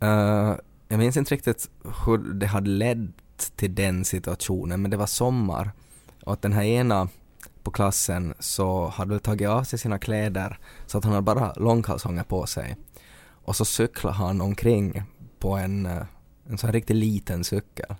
Eh, 0.00 0.54
jag 0.88 0.98
minns 0.98 1.16
inte 1.16 1.34
riktigt 1.34 1.70
hur 2.06 2.18
det 2.18 2.46
hade 2.46 2.70
lett 2.70 3.56
till 3.56 3.74
den 3.74 4.04
situationen 4.04 4.82
men 4.82 4.90
det 4.90 4.96
var 4.96 5.06
sommar 5.06 5.70
och 6.24 6.32
att 6.32 6.42
den 6.42 6.52
här 6.52 6.62
ena 6.62 7.08
på 7.62 7.70
klassen 7.70 8.34
så 8.38 8.88
hade 8.88 9.10
väl 9.10 9.20
tagit 9.20 9.48
av 9.48 9.64
sig 9.64 9.78
sina 9.78 9.98
kläder 9.98 10.58
så 10.86 10.98
att 10.98 11.04
han 11.04 11.12
hade 11.12 11.22
bara 11.22 11.52
långkalsonger 11.52 12.22
på 12.22 12.46
sig. 12.46 12.76
Och 13.44 13.56
så 13.56 13.64
cyklade 13.64 14.16
han 14.16 14.40
omkring 14.40 15.02
på 15.38 15.56
en, 15.56 15.86
eh, 15.86 16.02
en 16.48 16.58
sån 16.58 16.68
här 16.68 16.72
riktigt 16.72 16.96
liten 16.96 17.44
cykel. 17.44 17.94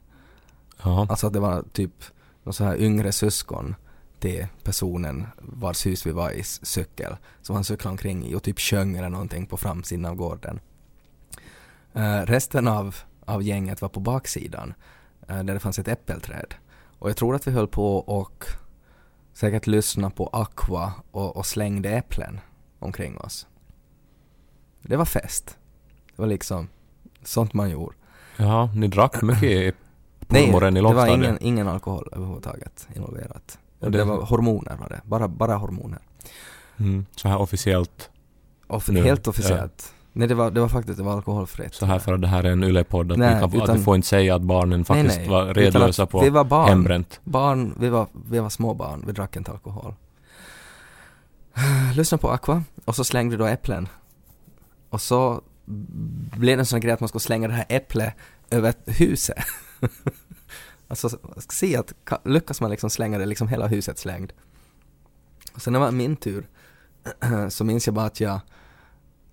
Ja. 0.82 1.06
Alltså 1.10 1.26
att 1.26 1.32
det 1.32 1.40
var 1.40 1.64
typ 1.72 2.04
någon 2.42 2.54
så 2.54 2.64
här 2.64 2.76
yngre 2.76 3.12
syskon 3.12 3.74
till 4.20 4.46
personen 4.62 5.26
vars 5.38 5.86
hus 5.86 6.06
vi 6.06 6.10
var 6.10 6.30
i 6.30 6.42
cykel. 6.44 7.16
Som 7.42 7.54
han 7.54 7.64
cyklade 7.64 7.90
omkring 7.90 8.26
i 8.26 8.34
och 8.34 8.42
typ 8.42 8.60
sjöng 8.60 8.96
eller 8.96 9.08
någonting 9.08 9.46
på 9.46 9.56
framsidan 9.56 10.04
av 10.04 10.14
gården. 10.14 10.60
Eh, 11.92 12.20
resten 12.20 12.68
av, 12.68 12.96
av 13.24 13.42
gänget 13.42 13.82
var 13.82 13.88
på 13.88 14.00
baksidan 14.00 14.74
eh, 15.28 15.42
där 15.42 15.54
det 15.54 15.60
fanns 15.60 15.78
ett 15.78 15.88
äppelträd. 15.88 16.54
Och 16.98 17.08
jag 17.10 17.16
tror 17.16 17.34
att 17.34 17.46
vi 17.46 17.50
höll 17.52 17.68
på 17.68 17.96
och 17.96 18.44
säkert 19.32 19.66
lyssna 19.66 20.10
på 20.10 20.26
Aqua 20.26 20.92
och, 21.10 21.36
och 21.36 21.46
slängde 21.46 21.90
äpplen 21.90 22.40
omkring 22.78 23.18
oss. 23.18 23.46
Det 24.82 24.96
var 24.96 25.04
fest. 25.04 25.58
Det 26.16 26.22
var 26.22 26.26
liksom 26.26 26.68
sånt 27.22 27.52
man 27.52 27.70
gjorde. 27.70 27.94
ja, 28.36 28.70
ni 28.74 28.88
drack 28.88 29.22
mycket 29.22 29.42
i 29.50 29.72
Nej, 30.28 30.52
morgonen 30.52 30.76
i 30.76 30.80
det 30.80 30.82
var 30.86 30.92
lågstadiet? 30.94 31.18
ingen, 31.18 31.38
ingen 31.40 31.68
alkohol 31.68 32.08
överhuvudtaget 32.12 32.88
involverat. 32.96 33.58
Och 33.84 33.90
det, 33.90 34.04
var 34.04 34.22
hormoner 34.22 34.76
var 34.76 34.88
det, 34.88 35.00
bara, 35.04 35.28
bara 35.28 35.54
hormoner. 35.56 35.98
Mm, 36.76 37.06
så 37.16 37.28
här 37.28 37.38
officiellt. 37.38 38.10
Off- 38.66 38.88
Nu, 38.92 39.02
helt 39.02 39.26
officiellt. 39.28 39.94
Nej 40.12 40.28
det 40.28 40.34
var, 40.34 40.50
det 40.50 40.60
var 40.60 40.68
faktiskt, 40.68 40.98
det 40.98 41.04
var 41.04 41.12
alkoholfritt. 41.12 41.74
Så 41.74 41.86
här 41.86 41.98
för 41.98 42.12
att 42.12 42.20
det 42.20 42.26
här 42.28 42.44
är 42.44 42.50
en 42.52 42.64
yllepodd, 42.64 43.12
att, 43.12 43.18
Nej, 43.18 43.34
vi 43.34 43.58
kan, 43.58 43.70
att 43.70 43.76
du 43.76 43.82
får 43.82 43.96
inte 43.96 44.08
säga 44.08 44.34
att 44.34 44.42
barnen 44.42 44.84
faktiskt 44.84 45.16
nej. 45.18 45.28
var 45.28 45.42
Utan 45.42 45.54
redlösa 45.54 46.02
att 46.02 46.10
på 46.10 46.20
vi 46.20 46.30
var 46.30 46.44
barn. 46.44 46.68
hembränt. 46.68 47.20
Barn, 47.24 47.74
vi 47.80 47.88
var, 47.88 48.06
vi 48.30 48.38
var 48.38 48.48
små 48.50 48.74
barn, 48.74 49.04
vi 49.06 49.12
drack 49.12 49.36
inte 49.36 49.50
alkohol. 49.50 49.94
Lyssna 51.94 52.18
på 52.18 52.30
Aqua 52.30 52.62
och 52.84 52.96
så 52.96 53.04
slängde 53.04 53.36
vi 53.36 53.42
då 53.42 53.46
äpplen. 53.46 53.88
Och 54.90 55.00
så 55.00 55.40
blev 56.36 56.56
det 56.56 56.60
en 56.62 56.66
sån 56.66 56.80
grej 56.80 56.92
att 56.92 57.00
man 57.00 57.08
skulle 57.08 57.20
slänga 57.20 57.48
det 57.48 57.54
här 57.54 57.66
äpplet 57.68 58.14
över 58.50 58.74
huset. 58.86 59.38
alltså, 60.94 61.18
se 61.48 61.76
att 61.76 61.92
lyckas 62.24 62.60
man 62.60 62.70
liksom 62.70 62.90
slänga 62.90 63.18
det 63.18 63.26
liksom 63.26 63.48
hela 63.48 63.66
huset 63.66 63.98
slängd. 63.98 64.32
Och 65.54 65.62
sen 65.62 65.72
när 65.72 65.80
det 65.80 65.86
var 65.86 65.92
min 65.92 66.16
tur 66.16 66.46
så 67.48 67.64
minns 67.64 67.86
jag 67.86 67.94
bara 67.94 68.06
att 68.06 68.20
jag 68.20 68.40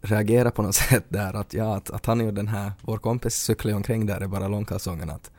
reagerade 0.02 0.52
på 0.52 0.62
något 0.62 0.76
sätt 0.90 1.06
där 1.10 1.34
att 1.34 1.54
ja, 1.54 1.76
att, 1.76 1.90
att 1.90 2.06
han 2.06 2.22
och 2.22 2.34
den 2.34 2.48
här, 2.48 2.72
vår 2.82 2.98
kompis 2.98 3.36
cyklade 3.36 3.76
omkring 3.76 4.06
där 4.06 4.24
i 4.24 4.28
bara 4.28 4.48
långkalsongerna 4.48 5.14
att 5.14 5.32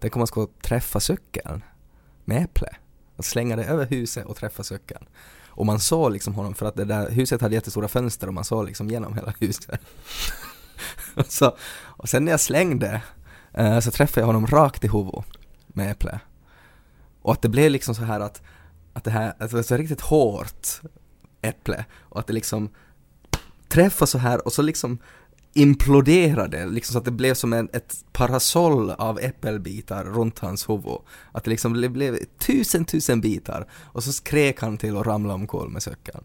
tänk 0.00 0.16
om 0.16 0.20
man 0.20 0.26
skulle 0.26 0.46
träffa 0.62 1.00
cykeln 1.00 1.62
med 2.24 2.42
äpple 2.42 2.76
och 3.16 3.24
slänga 3.24 3.56
det 3.56 3.64
över 3.64 3.86
huset 3.86 4.26
och 4.26 4.36
träffa 4.36 4.62
cykeln. 4.62 5.04
Och 5.46 5.66
man 5.66 5.80
såg 5.80 6.12
liksom 6.12 6.34
honom 6.34 6.54
för 6.54 6.66
att 6.66 6.74
det 6.74 6.84
där 6.84 7.10
huset 7.10 7.40
hade 7.40 7.54
jättestora 7.54 7.88
fönster 7.88 8.26
och 8.26 8.34
man 8.34 8.44
såg 8.44 8.66
liksom 8.66 8.90
genom 8.90 9.14
hela 9.14 9.34
huset. 9.38 9.80
och, 11.14 11.26
så, 11.28 11.56
och 11.82 12.08
sen 12.08 12.24
när 12.24 12.32
jag 12.32 12.40
slängde 12.40 13.02
eh, 13.52 13.80
så 13.80 13.90
träffade 13.90 14.20
jag 14.20 14.26
honom 14.26 14.46
rakt 14.46 14.84
i 14.84 14.88
huvudet 14.88 15.37
med 15.78 15.90
äpple. 15.90 16.20
Och 17.22 17.32
att 17.32 17.42
det 17.42 17.48
blev 17.48 17.70
liksom 17.70 17.94
så 17.94 18.02
här 18.02 18.20
att, 18.20 18.42
att 18.92 19.04
det 19.04 19.10
här, 19.10 19.28
att 19.28 19.50
det 19.50 19.56
var 19.56 19.62
så 19.62 19.76
riktigt 19.76 20.00
hårt 20.00 20.68
äpple 21.42 21.84
och 21.98 22.20
att 22.20 22.26
det 22.26 22.32
liksom 22.32 22.70
träffade 23.68 24.06
så 24.06 24.18
här 24.18 24.46
och 24.46 24.52
så 24.52 24.62
liksom 24.62 24.98
imploderade, 25.54 26.66
liksom 26.66 26.92
så 26.92 26.98
att 26.98 27.04
det 27.04 27.10
blev 27.10 27.34
som 27.34 27.52
en, 27.52 27.68
ett 27.72 28.04
parasoll 28.12 28.90
av 28.90 29.18
äppelbitar 29.20 30.04
runt 30.04 30.38
hans 30.38 30.68
huvud. 30.68 30.98
Att 31.32 31.44
det 31.44 31.50
liksom 31.50 31.72
blev, 31.72 31.90
blev 31.90 32.18
tusen, 32.38 32.84
tusen 32.84 33.20
bitar 33.20 33.68
och 33.72 34.04
så 34.04 34.12
skrek 34.12 34.60
han 34.60 34.78
till 34.78 34.96
och 34.96 35.06
ramlade 35.06 35.34
omkull 35.34 35.68
med 35.68 35.82
cykeln. 35.82 36.24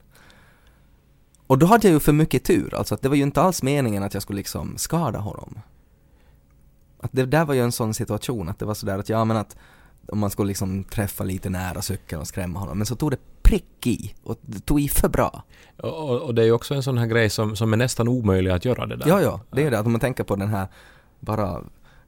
Och 1.48 1.58
då 1.58 1.66
hade 1.66 1.88
jag 1.88 1.94
ju 1.94 2.00
för 2.00 2.14
mycket 2.14 2.44
tur, 2.44 2.76
alltså 2.76 2.96
att 2.96 3.02
det 3.02 3.10
var 3.10 3.16
ju 3.16 3.24
inte 3.24 3.42
alls 3.42 3.64
meningen 3.64 4.04
att 4.04 4.14
jag 4.14 4.24
skulle 4.24 4.38
liksom 4.38 4.78
skada 4.78 5.20
honom. 5.20 5.60
Att 7.04 7.12
det 7.12 7.26
där 7.26 7.46
var 7.46 7.54
ju 7.54 7.62
en 7.62 7.72
sån 7.72 7.94
situation, 7.94 8.50
att 8.50 8.60
det 8.60 8.66
var 8.66 8.74
sådär 8.74 9.00
att 9.00 9.10
ja 9.10 9.26
men 9.26 9.38
att 9.38 9.58
om 10.08 10.20
man 10.20 10.30
skulle 10.30 10.48
liksom 10.48 10.84
träffa 10.84 11.24
lite 11.24 11.50
nära 11.50 11.82
cykeln 11.82 12.22
och 12.22 12.28
skrämma 12.28 12.60
honom, 12.60 12.78
men 12.78 12.86
så 12.86 12.96
tog 12.96 13.12
det 13.12 13.18
prick 13.44 13.88
i 13.88 14.14
och 14.24 14.38
tog 14.66 14.82
i 14.82 14.90
för 14.90 15.10
bra. 15.10 15.44
Och, 15.78 16.22
och 16.22 16.36
det 16.36 16.42
är 16.42 16.46
ju 16.46 16.52
också 16.52 16.74
en 16.74 16.84
sån 16.84 16.98
här 16.98 17.06
grej 17.06 17.30
som, 17.30 17.56
som 17.56 17.74
är 17.74 17.78
nästan 17.78 18.08
omöjlig 18.08 18.52
att 18.52 18.66
göra 18.66 18.86
det 18.86 18.96
där. 18.96 19.08
Ja, 19.08 19.22
ja, 19.22 19.42
det 19.52 19.64
är 19.64 19.72
det. 19.72 19.80
Att 19.80 19.86
om 19.86 19.92
man 19.92 20.02
tänker 20.02 20.24
på 20.24 20.36
den 20.36 20.50
här 20.50 20.68
bara 21.20 21.62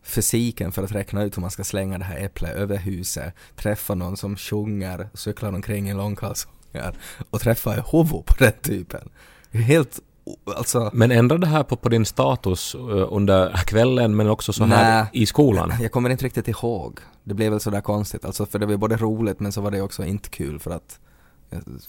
fysiken 0.04 0.72
för 0.72 0.84
att 0.84 0.92
räkna 0.92 1.24
ut 1.24 1.38
hur 1.38 1.42
man 1.42 1.52
ska 1.52 1.64
slänga 1.64 1.98
det 1.98 2.04
här 2.04 2.26
äpplet 2.26 2.56
över 2.56 2.78
huset, 2.78 3.34
träffa 3.56 3.96
någon 3.96 4.18
som 4.18 4.38
sjunger, 4.38 5.10
cyklar 5.14 5.54
omkring 5.54 5.90
i 5.90 5.94
långkalsonger 5.94 6.94
och 7.30 7.42
träffa 7.42 7.78
i 7.78 7.82
huvudet 7.92 8.26
på 8.26 8.34
den 8.40 8.54
typen. 8.62 9.10
Helt, 9.52 10.00
alltså, 10.58 10.90
Men 10.94 11.12
ändrar 11.12 11.38
det 11.38 11.48
här 11.48 11.64
på, 11.64 11.76
på 11.76 11.90
din 11.90 12.06
status 12.06 12.76
eh, 12.76 13.08
under 13.14 13.58
kvällen 13.66 14.16
men 14.16 14.30
också 14.30 14.54
så 14.54 14.66
här 14.66 15.02
Nej. 15.02 15.10
i 15.14 15.26
skolan? 15.26 15.74
jag 15.82 15.92
kommer 15.92 16.10
inte 16.10 16.26
riktigt 16.26 16.48
ihåg. 16.48 17.00
Det 17.24 17.34
blev 17.34 17.52
väl 17.52 17.60
sådär 17.60 17.82
konstigt, 17.82 18.26
alltså 18.26 18.46
för 18.46 18.60
det 18.60 18.66
var 18.66 18.78
både 18.78 18.98
roligt 18.98 19.40
men 19.40 19.52
så 19.52 19.62
var 19.62 19.72
det 19.72 19.82
också 19.82 20.06
inte 20.06 20.30
kul 20.30 20.60
för 20.60 20.72
att 20.72 21.00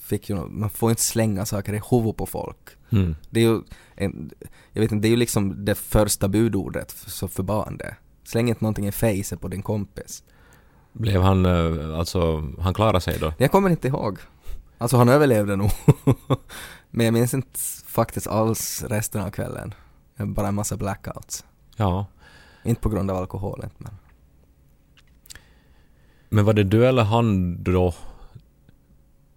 fick 0.02 0.30
ju, 0.30 0.36
man 0.36 0.70
får 0.70 0.90
inte 0.90 1.02
slänga 1.02 1.46
saker 1.46 1.72
i 1.72 1.80
huvudet 1.90 2.16
på 2.16 2.26
folk. 2.26 2.68
Mm. 2.90 3.16
Det 3.30 3.40
är 3.40 3.44
ju, 3.44 3.60
en, 3.94 4.30
jag 4.72 4.80
vet 4.80 4.92
inte, 4.92 5.02
det 5.02 5.08
är 5.08 5.10
ju 5.10 5.16
liksom 5.16 5.64
det 5.64 5.74
första 5.74 6.28
budordet 6.28 6.90
så 6.90 7.28
för 7.28 7.42
barn 7.42 7.76
det. 7.76 7.96
Släng 8.24 8.48
inte 8.48 8.64
någonting 8.64 8.86
i 8.86 8.92
facet 8.92 9.40
på 9.40 9.48
din 9.48 9.62
kompis. 9.62 10.22
Blev 10.92 11.22
han, 11.22 11.46
eh, 11.46 11.98
alltså, 11.98 12.48
han 12.60 12.74
klarade 12.74 13.00
sig 13.00 13.18
då? 13.20 13.32
Jag 13.38 13.50
kommer 13.50 13.70
inte 13.70 13.88
ihåg. 13.88 14.18
Alltså 14.78 14.96
han 14.96 15.08
överlevde 15.08 15.56
nog. 15.56 15.70
Men 16.90 17.06
jag 17.06 17.12
minns 17.12 17.34
inte 17.34 17.58
faktiskt 17.86 18.26
alls 18.26 18.84
resten 18.88 19.22
av 19.22 19.30
kvällen. 19.30 19.74
Bara 20.16 20.48
en 20.48 20.54
massa 20.54 20.76
blackouts. 20.76 21.44
Ja. 21.76 22.06
Inte 22.64 22.80
på 22.80 22.88
grund 22.88 23.10
av 23.10 23.16
alkoholen 23.16 23.70
men. 23.78 23.92
Men 26.28 26.44
var 26.44 26.52
det 26.52 26.64
du 26.64 26.86
eller 26.86 27.02
han 27.02 27.62
då? 27.62 27.94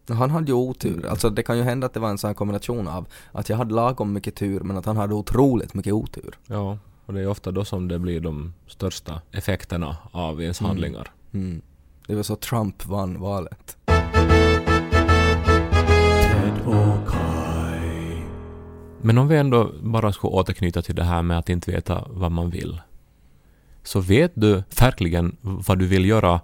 Han 0.07 0.29
hade 0.29 0.47
ju 0.47 0.53
otur. 0.53 1.05
Alltså 1.05 1.29
det 1.29 1.43
kan 1.43 1.57
ju 1.57 1.63
hända 1.63 1.87
att 1.87 1.93
det 1.93 1.99
var 1.99 2.09
en 2.09 2.17
sån 2.17 2.27
här 2.27 2.35
kombination 2.35 2.87
av 2.87 3.07
att 3.31 3.49
jag 3.49 3.57
hade 3.57 3.73
lagom 3.73 4.13
mycket 4.13 4.35
tur 4.35 4.59
men 4.59 4.77
att 4.77 4.85
han 4.85 4.97
hade 4.97 5.13
otroligt 5.13 5.73
mycket 5.73 5.93
otur. 5.93 6.37
Ja, 6.47 6.77
och 7.05 7.13
det 7.13 7.21
är 7.21 7.27
ofta 7.27 7.51
då 7.51 7.65
som 7.65 7.87
det 7.87 7.99
blir 7.99 8.19
de 8.19 8.53
största 8.67 9.21
effekterna 9.31 9.97
av 10.11 10.41
ens 10.41 10.59
handlingar. 10.59 11.11
Mm. 11.31 11.61
Det 12.07 12.15
var 12.15 12.23
så 12.23 12.35
Trump 12.35 12.85
vann 12.85 13.19
valet. 13.19 13.77
Men 19.01 19.17
om 19.17 19.27
vi 19.27 19.37
ändå 19.37 19.71
bara 19.81 20.13
skulle 20.13 20.31
återknyta 20.31 20.81
till 20.81 20.95
det 20.95 21.03
här 21.03 21.21
med 21.21 21.37
att 21.37 21.49
inte 21.49 21.71
veta 21.71 22.05
vad 22.09 22.31
man 22.31 22.49
vill. 22.49 22.81
Så 23.83 23.99
vet 23.99 24.31
du 24.35 24.63
verkligen 24.79 25.37
vad 25.41 25.79
du 25.79 25.87
vill 25.87 26.05
göra, 26.05 26.41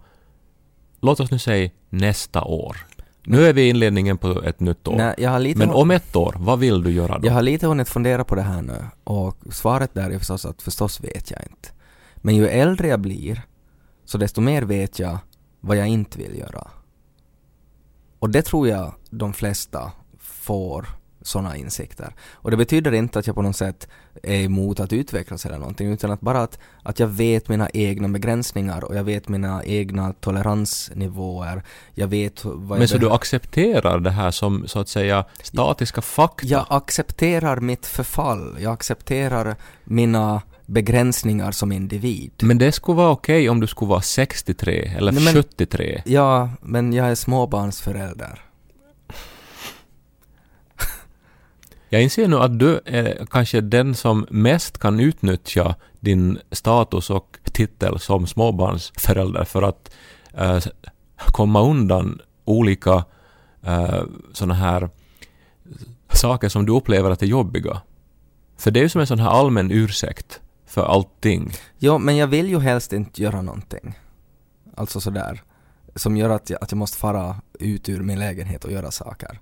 låt 1.02 1.20
oss 1.20 1.32
nu 1.32 1.40
säga 1.40 1.70
nästa 1.90 2.44
år. 2.44 2.78
Nu 3.24 3.46
är 3.46 3.54
vi 3.54 3.62
i 3.62 3.70
inledningen 3.70 4.18
på 4.18 4.44
ett 4.44 4.60
nytt 4.60 4.88
år. 4.88 4.96
Nej, 4.96 5.56
Men 5.56 5.70
om 5.70 5.92
ett 5.92 6.16
år, 6.16 6.36
vad 6.40 6.60
vill 6.60 6.84
du 6.84 6.92
göra 6.92 7.18
då? 7.18 7.28
Jag 7.28 7.34
har 7.34 7.42
lite 7.42 7.68
hunnit 7.68 7.90
fundera 7.90 8.24
på 8.24 8.36
det 8.36 8.42
här 8.42 8.62
nu 8.62 8.86
och 9.04 9.38
svaret 9.52 9.94
där 9.94 10.10
är 10.10 10.18
förstås 10.18 10.46
att 10.46 10.62
förstås 10.62 11.02
vet 11.02 11.32
jag 11.32 11.42
inte. 11.42 11.70
Men 12.16 12.36
ju 12.36 12.48
äldre 12.48 12.88
jag 12.88 13.00
blir 13.00 13.42
så 14.06 14.18
desto 14.18 14.42
mer 14.42 14.62
vet 14.62 15.00
jag 15.00 15.18
vad 15.60 15.78
jag 15.78 15.88
inte 15.88 16.18
vill 16.18 16.38
göra. 16.38 16.68
Och 18.20 18.30
det 18.30 18.42
tror 18.42 18.68
jag 18.68 18.94
de 19.10 19.34
flesta 19.34 19.92
får 20.20 20.88
sådana 21.26 21.58
insikter. 21.58 22.14
Och 22.34 22.52
det 22.52 22.58
betyder 22.58 22.92
inte 22.92 23.20
att 23.20 23.28
jag 23.28 23.36
på 23.36 23.42
något 23.42 23.56
sätt 23.56 23.88
är 24.24 24.44
emot 24.44 24.80
att 24.80 24.94
utvecklas 24.94 25.46
eller 25.46 25.58
någonting 25.58 25.92
utan 25.92 26.12
att 26.12 26.22
bara 26.22 26.42
att, 26.42 26.60
att 26.84 27.00
jag 27.00 27.08
vet 27.08 27.50
mina 27.50 27.70
egna 27.74 28.08
begränsningar 28.08 28.84
och 28.84 28.96
jag 28.96 29.04
vet 29.04 29.28
mina 29.28 29.64
egna 29.64 30.14
toleransnivåer. 30.14 31.64
Jag 31.94 32.08
vet 32.08 32.46
vad 32.46 32.80
Men 32.80 32.88
så 32.88 32.98
du 32.98 33.12
accepterar 33.12 34.00
det 34.00 34.12
här 34.12 34.32
som 34.32 34.68
så 34.68 34.80
att 34.80 34.90
säga 34.90 35.26
statiska 35.44 36.02
fakta? 36.02 36.48
Jag 36.48 36.66
accepterar 36.70 37.60
mitt 37.60 37.86
förfall. 37.86 38.58
Jag 38.60 38.74
accepterar 38.74 39.56
mina 39.84 40.42
begränsningar 40.66 41.52
som 41.52 41.72
individ. 41.72 42.32
Men 42.42 42.58
det 42.58 42.72
skulle 42.72 42.96
vara 42.96 43.12
okej 43.12 43.50
om 43.50 43.60
du 43.60 43.68
skulle 43.68 43.90
vara 43.90 44.02
63 44.02 44.94
eller 44.98 45.12
Nej, 45.12 45.24
men- 45.24 45.34
73. 45.34 46.02
Ja, 46.06 46.50
men 46.62 46.94
jag 46.94 47.08
är 47.08 47.16
småbarnsförälder. 47.16 48.45
Jag 51.96 52.04
inser 52.04 52.28
nu 52.28 52.38
att 52.38 52.60
du 52.60 52.80
är 52.86 53.26
kanske 53.26 53.62
den 53.62 53.96
som 53.96 54.26
mest 54.30 54.78
kan 54.78 55.00
utnyttja 55.00 55.76
din 56.00 56.40
status 56.52 57.10
och 57.10 57.38
titel 57.44 58.00
som 58.00 58.28
småbarnsförälder 58.28 59.44
för 59.44 59.62
att 59.62 59.92
eh, 60.34 60.60
komma 61.16 61.62
undan 61.62 62.22
olika 62.46 63.06
eh, 63.64 64.04
sådana 64.34 64.54
här 64.54 64.90
saker 66.14 66.50
som 66.50 66.66
du 66.66 66.74
upplever 66.74 67.12
att 67.12 67.22
är 67.22 67.28
jobbiga. 67.28 67.82
För 68.58 68.72
det 68.72 68.80
är 68.80 68.84
ju 68.84 68.90
som 68.90 69.02
en 69.02 69.08
sån 69.08 69.20
här 69.20 69.30
allmän 69.30 69.72
ursäkt 69.72 70.42
för 70.66 70.86
allting. 70.86 71.54
Jo, 71.78 71.98
men 71.98 72.18
jag 72.18 72.28
vill 72.28 72.50
ju 72.50 72.60
helst 72.60 72.94
inte 72.94 73.24
göra 73.24 73.42
någonting. 73.42 74.00
Alltså 74.76 75.02
sådär. 75.02 75.44
Som 75.96 76.18
gör 76.18 76.30
att 76.30 76.50
jag, 76.50 76.64
att 76.64 76.72
jag 76.72 76.78
måste 76.78 76.98
fara 76.98 77.42
ut 77.60 77.90
ur 77.90 78.04
min 78.04 78.20
lägenhet 78.20 78.66
och 78.66 78.72
göra 78.72 78.92
saker. 78.92 79.40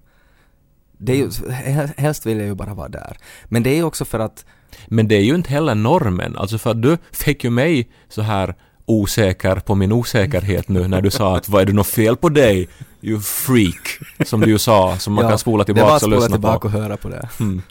Det 0.97 1.11
är 1.11 1.15
ju, 1.15 1.29
hel- 1.53 1.89
helst 1.97 2.25
vill 2.25 2.37
jag 2.37 2.47
ju 2.47 2.55
bara 2.55 2.73
vara 2.73 2.89
där. 2.89 3.17
Men 3.45 3.63
det 3.63 3.69
är 3.69 3.75
ju 3.75 3.83
också 3.83 4.05
för 4.05 4.19
att 4.19 4.45
Men 4.87 5.07
det 5.07 5.15
är 5.15 5.21
ju 5.23 5.35
inte 5.35 5.49
heller 5.49 5.75
normen. 5.75 6.37
Alltså 6.37 6.57
för 6.57 6.71
att 6.71 6.81
du 6.81 6.97
fick 7.11 7.43
ju 7.43 7.49
mig 7.49 7.89
så 8.09 8.21
här 8.21 8.55
osäker 8.85 9.55
på 9.55 9.75
min 9.75 9.91
osäkerhet 9.91 10.67
nu 10.69 10.87
när 10.87 11.01
du 11.01 11.11
sa 11.11 11.37
att 11.37 11.49
vad 11.49 11.61
är 11.61 11.65
det 11.65 11.73
något 11.73 11.87
fel 11.87 12.15
på 12.15 12.29
dig? 12.29 12.67
You 13.01 13.19
freak. 13.21 13.99
Som 14.25 14.41
du 14.41 14.49
ju 14.49 14.57
sa, 14.57 14.97
som 14.97 15.13
man 15.13 15.23
ja, 15.23 15.29
kan 15.29 15.37
spola 15.39 15.63
det 15.63 15.71
är 15.71 15.73
bara 15.75 15.75
tillbaka 15.75 15.95
att 15.95 16.03
och 16.03 16.07
spola 16.09 16.15
lyssna 16.15 16.35
tillbaka 16.35 16.59
på. 16.59 16.65
och 16.67 16.71
höra 16.83 16.97
på 16.97 17.09
det. 17.09 17.29
Mm. 17.39 17.61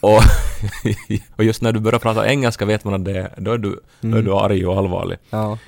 Och, 0.00 0.20
och 1.36 1.44
just 1.44 1.62
när 1.62 1.72
du 1.72 1.80
börjar 1.80 1.98
prata 1.98 2.28
engelska 2.28 2.64
vet 2.64 2.84
man 2.84 2.94
att 2.94 3.04
det, 3.04 3.30
då, 3.36 3.52
är 3.52 3.58
du, 3.58 3.80
då 4.00 4.08
är 4.08 4.12
Mm. 4.12 4.24
du 4.24 4.32
arg 4.34 4.66
och 4.66 4.78
allvarlig. 4.78 5.18
Ja. 5.30 5.58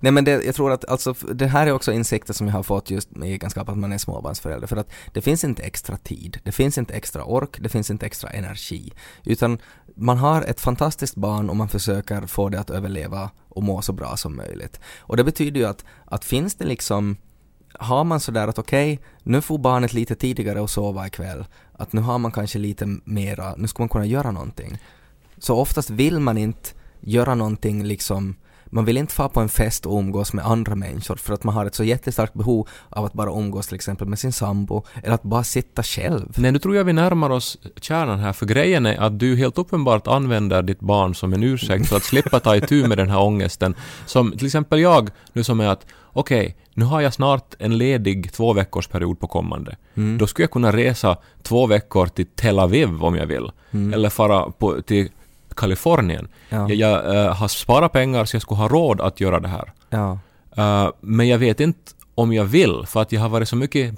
Nej 0.00 0.12
men 0.12 0.24
det, 0.24 0.44
jag 0.44 0.54
tror 0.54 0.72
att 0.72 0.84
alltså, 0.84 1.12
det 1.12 1.46
här 1.46 1.66
är 1.66 1.72
också 1.72 1.92
insikter 1.92 2.32
som 2.32 2.46
jag 2.46 2.54
har 2.54 2.62
fått 2.62 2.90
just 2.90 3.10
med 3.10 3.28
egenskap 3.28 3.68
att 3.68 3.78
man 3.78 3.92
är 3.92 3.98
småbarnsförälder. 3.98 4.66
För 4.66 4.76
att 4.76 4.90
det 5.12 5.20
finns 5.20 5.44
inte 5.44 5.62
extra 5.62 5.96
tid, 5.96 6.38
det 6.44 6.52
finns 6.52 6.78
inte 6.78 6.94
extra 6.94 7.24
ork, 7.24 7.56
det 7.60 7.68
finns 7.68 7.90
inte 7.90 8.06
extra 8.06 8.30
energi. 8.30 8.92
Utan 9.24 9.58
man 9.94 10.18
har 10.18 10.42
ett 10.42 10.60
fantastiskt 10.60 11.16
barn 11.16 11.50
och 11.50 11.56
man 11.56 11.68
försöker 11.68 12.26
få 12.26 12.48
det 12.48 12.60
att 12.60 12.70
överleva 12.70 13.30
och 13.48 13.62
må 13.62 13.82
så 13.82 13.92
bra 13.92 14.16
som 14.16 14.36
möjligt. 14.36 14.80
Och 14.98 15.16
det 15.16 15.24
betyder 15.24 15.60
ju 15.60 15.66
att, 15.66 15.84
att 16.04 16.24
finns 16.24 16.54
det 16.54 16.64
liksom 16.64 17.16
har 17.78 18.04
man 18.04 18.20
sådär 18.20 18.48
att 18.48 18.58
okej, 18.58 19.00
nu 19.22 19.40
får 19.40 19.58
barnet 19.58 19.92
lite 19.92 20.14
tidigare 20.14 20.60
och 20.60 20.70
sova 20.70 21.06
ikväll, 21.06 21.44
att 21.72 21.92
nu 21.92 22.00
har 22.00 22.18
man 22.18 22.32
kanske 22.32 22.58
lite 22.58 22.86
mera, 23.04 23.54
nu 23.56 23.68
ska 23.68 23.82
man 23.82 23.88
kunna 23.88 24.06
göra 24.06 24.30
någonting. 24.30 24.78
Så 25.38 25.56
oftast 25.56 25.90
vill 25.90 26.20
man 26.20 26.38
inte 26.38 26.70
göra 27.00 27.34
någonting 27.34 27.84
liksom 27.84 28.36
man 28.66 28.84
vill 28.84 28.96
inte 28.96 29.14
få 29.14 29.28
på 29.28 29.40
en 29.40 29.48
fest 29.48 29.86
och 29.86 29.98
umgås 29.98 30.32
med 30.32 30.46
andra 30.46 30.74
människor 30.74 31.16
för 31.16 31.34
att 31.34 31.44
man 31.44 31.54
har 31.54 31.66
ett 31.66 31.74
så 31.74 31.84
jättestarkt 31.84 32.34
behov 32.34 32.68
av 32.88 33.04
att 33.04 33.12
bara 33.12 33.30
umgås 33.30 33.66
till 33.66 33.74
exempel 33.74 34.08
med 34.08 34.18
sin 34.18 34.32
sambo 34.32 34.84
eller 35.02 35.14
att 35.14 35.22
bara 35.22 35.44
sitta 35.44 35.82
själv. 35.82 36.32
Nej, 36.36 36.52
nu 36.52 36.58
tror 36.58 36.76
jag 36.76 36.84
vi 36.84 36.92
närmar 36.92 37.30
oss 37.30 37.58
kärnan 37.80 38.18
här, 38.18 38.32
för 38.32 38.46
grejen 38.46 38.86
är 38.86 38.96
att 38.96 39.18
du 39.18 39.36
helt 39.36 39.58
uppenbart 39.58 40.06
använder 40.06 40.62
ditt 40.62 40.80
barn 40.80 41.14
som 41.14 41.32
en 41.32 41.42
ursäkt 41.42 41.88
för 41.88 41.96
att 41.96 42.04
slippa 42.04 42.40
ta 42.40 42.56
itu 42.56 42.88
med 42.88 42.98
den 42.98 43.10
här 43.10 43.20
ångesten. 43.20 43.74
Som 44.06 44.32
till 44.32 44.46
exempel 44.46 44.80
jag, 44.80 45.10
nu 45.32 45.44
som 45.44 45.60
är 45.60 45.68
att 45.68 45.86
okej, 46.12 46.56
nu 46.74 46.84
har 46.84 47.00
jag 47.00 47.14
snart 47.14 47.54
en 47.58 47.78
ledig 47.78 48.32
två 48.32 48.52
veckors 48.52 48.88
period 48.88 49.20
på 49.20 49.26
kommande. 49.26 49.76
Mm. 49.94 50.18
Då 50.18 50.26
skulle 50.26 50.44
jag 50.44 50.50
kunna 50.50 50.72
resa 50.72 51.16
två 51.42 51.66
veckor 51.66 52.06
till 52.06 52.26
Tel 52.26 52.58
Aviv 52.58 53.04
om 53.04 53.16
jag 53.16 53.26
vill. 53.26 53.50
Eller 53.94 54.08
fara 54.08 54.50
på, 54.50 54.82
till 54.82 55.08
Kalifornien. 55.56 56.28
Ja. 56.48 56.68
Jag, 56.68 56.74
jag 56.74 57.16
eh, 57.24 57.34
har 57.34 57.48
sparat 57.48 57.92
pengar 57.92 58.24
så 58.24 58.36
jag 58.36 58.42
skulle 58.42 58.58
ha 58.60 58.68
råd 58.68 59.00
att 59.00 59.20
göra 59.20 59.40
det 59.40 59.48
här. 59.48 59.72
Ja. 59.90 60.18
Eh, 60.56 60.90
men 61.00 61.28
jag 61.28 61.38
vet 61.38 61.60
inte 61.60 61.92
om 62.14 62.32
jag 62.32 62.44
vill, 62.44 62.82
för 62.86 63.02
att 63.02 63.12
jag 63.12 63.20
har 63.20 63.28
varit 63.28 63.48
så 63.48 63.56
mycket 63.56 63.94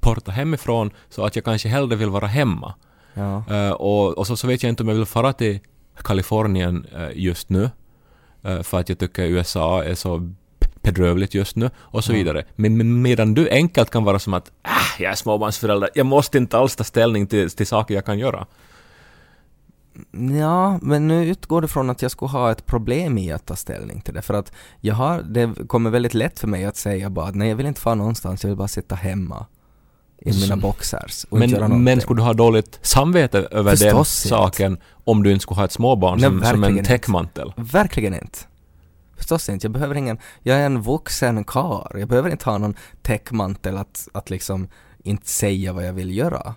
borta 0.00 0.30
hemifrån 0.30 0.90
så 1.10 1.24
att 1.24 1.36
jag 1.36 1.44
kanske 1.44 1.68
hellre 1.68 1.96
vill 1.96 2.10
vara 2.10 2.26
hemma. 2.26 2.74
Ja. 3.14 3.44
Eh, 3.50 3.70
och, 3.70 4.18
och 4.18 4.26
så, 4.26 4.36
så 4.36 4.46
vet 4.46 4.62
jag 4.62 4.70
inte 4.70 4.82
om 4.82 4.88
jag 4.88 4.96
vill 4.96 5.06
fara 5.06 5.32
till 5.32 5.60
Kalifornien 6.02 6.86
eh, 6.96 7.08
just 7.14 7.48
nu. 7.48 7.70
eh, 8.42 8.62
för 8.62 8.80
att 8.80 8.88
jag 8.88 8.98
tycker 8.98 9.22
USA 9.22 9.84
är 9.84 9.94
så 9.94 10.32
bedrövligt 10.82 11.34
just 11.34 11.56
nu 11.56 11.70
och 11.78 12.04
så 12.04 12.12
vidare. 12.12 12.44
Men, 12.56 12.76
men 12.76 13.02
medan 13.02 13.34
du 13.34 13.50
enkelt 13.50 13.90
kan 13.90 14.04
vara 14.04 14.18
som 14.18 14.34
att 14.34 14.48
äh, 14.48 15.02
jag 15.02 15.12
är 15.12 15.16
småbarnsförälder, 15.16 15.90
jag 15.94 16.06
måste 16.06 16.38
inte 16.38 16.58
alls 16.58 16.76
ta 16.76 16.84
ställning 16.84 17.26
till, 17.26 17.50
till 17.50 17.66
saker 17.66 17.94
jag 17.94 18.04
kan 18.04 18.18
göra. 18.18 18.46
Ja, 20.40 20.78
men 20.82 21.06
nu 21.08 21.26
utgår 21.26 21.60
det 21.62 21.68
från 21.68 21.90
att 21.90 22.02
jag 22.02 22.10
skulle 22.10 22.30
ha 22.30 22.50
ett 22.50 22.66
problem 22.66 23.18
i 23.18 23.32
att 23.32 23.46
ta 23.46 23.56
ställning 23.56 24.00
till 24.00 24.14
det. 24.14 24.22
För 24.22 24.34
att 24.34 24.52
jag 24.80 24.94
har, 24.94 25.22
det 25.22 25.68
kommer 25.68 25.90
väldigt 25.90 26.14
lätt 26.14 26.38
för 26.40 26.48
mig 26.48 26.64
att 26.64 26.76
säga 26.76 27.10
bara 27.10 27.26
att 27.28 27.34
nej, 27.34 27.48
jag 27.48 27.56
vill 27.56 27.66
inte 27.66 27.80
fara 27.80 27.94
någonstans, 27.94 28.42
jag 28.44 28.48
vill 28.48 28.56
bara 28.58 28.68
sitta 28.68 28.94
hemma 28.94 29.46
i 30.18 30.32
mina 30.32 30.46
Som- 30.46 30.60
boxers 30.60 31.24
och 31.30 31.38
inte 31.38 31.50
göra 31.50 31.60
Men, 31.60 31.70
någonting. 31.70 31.84
men 31.84 32.00
skulle 32.00 32.20
du 32.20 32.24
ha 32.24 32.32
dåligt 32.32 32.78
samvete 32.82 33.38
över 33.38 33.70
den 33.70 33.76
Förstås 33.76 34.24
inte. 34.24 34.28
saken 34.28 34.78
om 35.04 35.22
du 35.22 35.32
inte 35.32 35.42
skulle 35.42 35.58
ha 35.58 35.64
ett 35.64 35.72
småbarn 35.72 36.18
Nej, 36.20 36.30
som, 36.30 36.42
som 36.42 36.64
en 36.64 36.84
täckmantel? 36.84 37.52
Verkligen 37.56 38.14
inte. 38.14 38.38
Förstås 39.16 39.48
inte. 39.48 39.66
Jag 39.66 39.72
behöver 39.72 39.94
ingen, 39.94 40.18
jag 40.42 40.56
är 40.58 40.66
en 40.66 40.82
vuxen 40.82 41.44
karl. 41.44 41.98
Jag 41.98 42.08
behöver 42.08 42.30
inte 42.30 42.50
ha 42.50 42.58
någon 42.58 42.74
täckmantel 43.02 43.76
att, 43.76 44.08
att 44.12 44.30
liksom 44.30 44.68
inte 45.02 45.28
säga 45.28 45.72
vad 45.72 45.86
jag 45.86 45.92
vill 45.92 46.16
göra. 46.16 46.54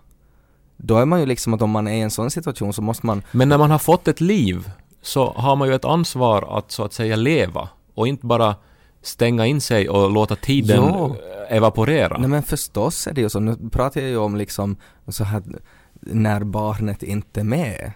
Då 0.77 0.97
är 0.97 1.05
man 1.05 1.19
ju 1.19 1.25
liksom 1.25 1.53
att 1.53 1.61
om 1.61 1.69
man 1.69 1.87
är 1.87 1.97
i 1.97 2.01
en 2.01 2.11
sån 2.11 2.31
situation 2.31 2.73
så 2.73 2.81
måste 2.81 3.05
man, 3.05 3.23
Men 3.31 3.49
när 3.49 3.57
man 3.57 3.71
har 3.71 3.79
fått 3.79 4.07
ett 4.07 4.21
liv 4.21 4.71
så 5.01 5.31
har 5.31 5.55
man 5.55 5.67
ju 5.67 5.75
ett 5.75 5.85
ansvar 5.85 6.57
att 6.57 6.71
så 6.71 6.83
att 6.83 6.93
säga 6.93 7.15
leva 7.15 7.69
och 7.93 8.07
inte 8.07 8.25
bara 8.25 8.55
stänga 9.01 9.45
in 9.45 9.61
sig 9.61 9.89
och 9.89 10.11
låta 10.11 10.35
tiden 10.35 10.83
eh, 10.83 11.15
evaporera. 11.49 12.17
nej 12.17 12.29
men 12.29 12.43
förstås 12.43 13.07
är 13.07 13.13
det 13.13 13.21
ju 13.21 13.29
så. 13.29 13.39
Nu 13.39 13.69
pratar 13.71 14.01
jag 14.01 14.09
ju 14.09 14.17
om 14.17 14.35
liksom 14.35 14.75
så 15.07 15.23
här 15.23 15.43
när 16.01 16.43
barnet 16.43 17.03
inte 17.03 17.39
är 17.39 17.43
med. 17.43 17.91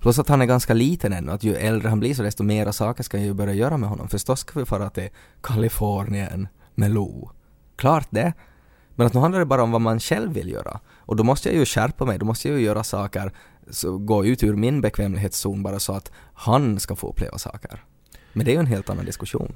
Plus 0.00 0.18
att 0.18 0.28
han 0.28 0.42
är 0.42 0.46
ganska 0.46 0.74
liten 0.74 1.12
ännu, 1.12 1.32
att 1.32 1.44
ju 1.44 1.54
äldre 1.54 1.88
han 1.88 2.00
blir 2.00 2.14
så 2.14 2.22
desto 2.22 2.42
mera 2.42 2.72
saker 2.72 3.02
ska 3.02 3.16
jag 3.16 3.26
ju 3.26 3.34
börja 3.34 3.54
göra 3.54 3.76
med 3.76 3.88
honom. 3.88 4.08
Förstås 4.08 4.40
ska 4.40 4.58
vi 4.58 4.64
fara 4.64 4.90
till 4.90 5.08
Kalifornien 5.40 6.48
med 6.74 6.90
Lo. 6.90 7.30
Klart 7.76 8.06
det. 8.10 8.32
Men 8.98 9.06
att 9.06 9.14
nu 9.14 9.20
handlar 9.20 9.38
det 9.38 9.44
bara 9.46 9.62
om 9.62 9.70
vad 9.70 9.80
man 9.80 10.00
själv 10.00 10.32
vill 10.32 10.48
göra. 10.48 10.80
Och 10.98 11.16
då 11.16 11.24
måste 11.24 11.48
jag 11.48 11.58
ju 11.58 11.64
skärpa 11.64 12.04
mig, 12.04 12.18
då 12.18 12.26
måste 12.26 12.48
jag 12.48 12.58
ju 12.58 12.64
göra 12.64 12.84
saker, 12.84 13.32
så 13.70 13.98
gå 13.98 14.24
ut 14.24 14.42
ur 14.42 14.56
min 14.56 14.80
bekvämlighetszon 14.80 15.62
bara 15.62 15.78
så 15.78 15.92
att 15.92 16.12
han 16.34 16.80
ska 16.80 16.96
få 16.96 17.08
uppleva 17.08 17.38
saker. 17.38 17.84
Men 18.32 18.44
det 18.44 18.50
är 18.50 18.52
ju 18.52 18.60
en 18.60 18.66
helt 18.66 18.90
annan 18.90 19.04
diskussion. 19.04 19.52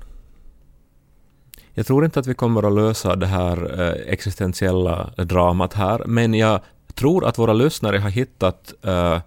Jag 1.75 1.87
tror 1.87 2.05
inte 2.05 2.21
att 2.21 2.27
vi 2.27 2.35
kommer 2.35 2.63
att 2.63 2.73
lösa 2.73 3.17
det 3.17 3.27
här 3.27 3.81
eh, 3.81 4.13
existentiella 4.13 5.13
dramat 5.17 5.75
här, 5.75 6.03
men 6.07 6.35
jag 6.35 6.61
tror 6.95 7.25
att 7.25 7.39
våra 7.39 7.53
lyssnare 7.53 7.99
har 7.99 8.11
hittat 8.11 8.75
uh, 8.87 9.19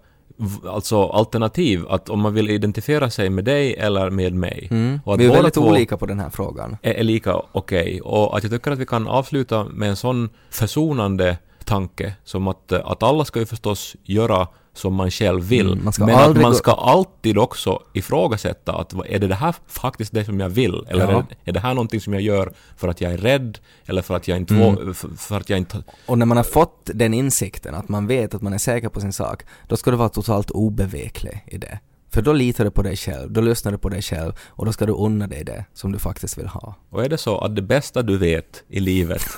alltså 0.68 1.06
alternativ, 1.06 1.86
att 1.90 2.10
om 2.10 2.20
man 2.20 2.34
vill 2.34 2.50
identifiera 2.50 3.10
sig 3.10 3.30
med 3.30 3.46
dig 3.46 3.76
eller 3.76 4.10
med 4.10 4.34
mig. 4.34 4.70
Och 5.04 5.14
att 5.14 5.20
Vi 5.20 5.26
är 5.26 5.32
väldigt 5.32 5.58
olika 5.58 5.98
på 5.98 6.06
den 6.06 6.20
här 6.20 6.30
frågan. 6.30 6.78
är, 6.82 6.94
är 6.94 7.04
lika 7.04 7.42
okej. 7.52 8.02
Och 8.02 8.38
att 8.38 8.44
jag 8.44 8.52
tycker 8.52 8.72
att 8.72 8.80
vi 8.80 8.86
kan 8.86 9.08
avsluta 9.08 9.64
med 9.64 9.90
en 9.90 9.96
sån 9.96 10.30
försonande 10.50 11.38
tanke 11.66 12.14
som 12.24 12.48
att, 12.48 12.72
eh, 12.72 12.82
att 12.86 13.04
alla 13.04 13.26
ska 13.26 13.40
ju 13.40 13.46
förstås 13.46 13.96
göra 14.04 14.48
som 14.74 14.94
man 14.94 15.12
själv 15.12 15.44
vill. 15.44 15.72
Mm, 15.72 15.84
man 15.84 15.94
men 16.00 16.16
att 16.16 16.42
man 16.42 16.56
ska 16.56 16.72
alltid 16.72 17.38
också 17.38 17.80
ifrågasätta 17.94 18.74
att 18.76 18.94
är 18.94 19.20
det 19.20 19.28
det 19.28 19.36
här 19.36 19.56
faktiskt 19.68 20.14
det 20.14 20.26
som 20.26 20.40
jag 20.40 20.50
vill? 20.50 20.86
Eller 20.90 21.12
Ja. 21.12 21.20
är, 21.20 21.26
är 21.44 21.52
det 21.52 21.60
här 21.60 21.74
någonting 21.74 22.02
som 22.02 22.14
jag 22.14 22.22
gör 22.22 22.54
för 22.78 22.88
att 22.88 23.02
jag 23.02 23.14
är 23.14 23.18
rädd? 23.18 23.58
Eller 23.86 24.02
för 24.02 24.16
att 24.16 24.28
jag 24.28 24.38
inte, 24.38 24.54
Mm. 24.56 24.94
för, 24.94 25.10
för 25.18 25.38
att 25.38 25.50
jag 25.50 25.60
inte... 25.60 25.84
Och 26.06 26.18
när 26.18 26.26
man 26.26 26.38
har 26.38 26.44
fått 26.44 26.90
den 26.94 27.14
insikten, 27.14 27.76
att 27.76 27.90
man 27.90 28.08
vet 28.08 28.34
att 28.36 28.42
man 28.42 28.54
är 28.54 28.58
säker 28.58 28.90
på 28.90 29.02
sin 29.02 29.14
sak, 29.14 29.44
då 29.68 29.78
ska 29.78 29.92
du 29.92 29.98
vara 29.98 30.10
totalt 30.10 30.52
obeveklig 30.52 31.44
i 31.48 31.58
det. 31.58 31.80
För 32.10 32.22
då 32.22 32.34
litar 32.34 32.64
du 32.64 32.72
på 32.72 32.82
dig 32.82 32.96
själv, 32.98 33.32
då 33.32 33.42
lyssnar 33.42 33.72
du 33.72 33.78
på 33.78 33.90
dig 33.90 34.02
själv 34.02 34.34
och 34.48 34.66
då 34.66 34.72
ska 34.74 34.86
du 34.86 34.94
unna 34.94 35.28
dig 35.28 35.44
det 35.44 35.66
som 35.74 35.92
du 35.92 36.00
faktiskt 36.00 36.38
vill 36.38 36.48
ha. 36.48 36.76
Och 36.90 37.06
är 37.06 37.10
det 37.10 37.18
så 37.18 37.38
att 37.40 37.56
det 37.56 37.62
bästa 37.62 38.02
du 38.02 38.18
vet 38.18 38.64
i 38.68 38.80
livet 38.80 39.24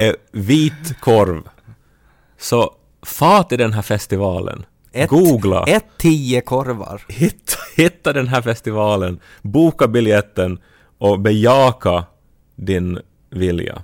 är 0.00 0.16
vit 0.32 1.00
korv, 1.00 1.48
så 2.38 2.74
fa 3.02 3.42
till 3.42 3.58
den 3.58 3.72
här 3.72 3.82
festivalen. 3.82 4.66
Ett, 4.92 5.10
Googla. 5.10 5.64
Ett 5.64 5.86
tio 5.98 6.40
korvar. 6.40 7.02
hitta, 7.08 7.56
hitta 7.76 8.12
den 8.12 8.28
här 8.28 8.42
festivalen, 8.42 9.20
boka 9.42 9.88
biljetten 9.88 10.58
och 10.98 11.20
bejaka 11.20 12.04
din 12.56 12.98
vilja. 13.30 13.82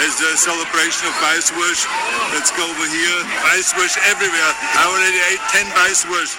It's 0.00 0.20
a 0.20 0.36
celebration 0.36 1.08
of 1.10 1.14
Weißwurst. 1.22 1.88
Let's 2.34 2.50
go 2.56 2.64
over 2.72 2.88
here. 2.98 3.20
Weißwurst 3.46 3.96
everywhere. 4.12 4.52
I 4.74 4.82
already 4.92 5.20
ate 5.30 5.42
10 5.52 5.66
Weißwurst. 5.78 6.34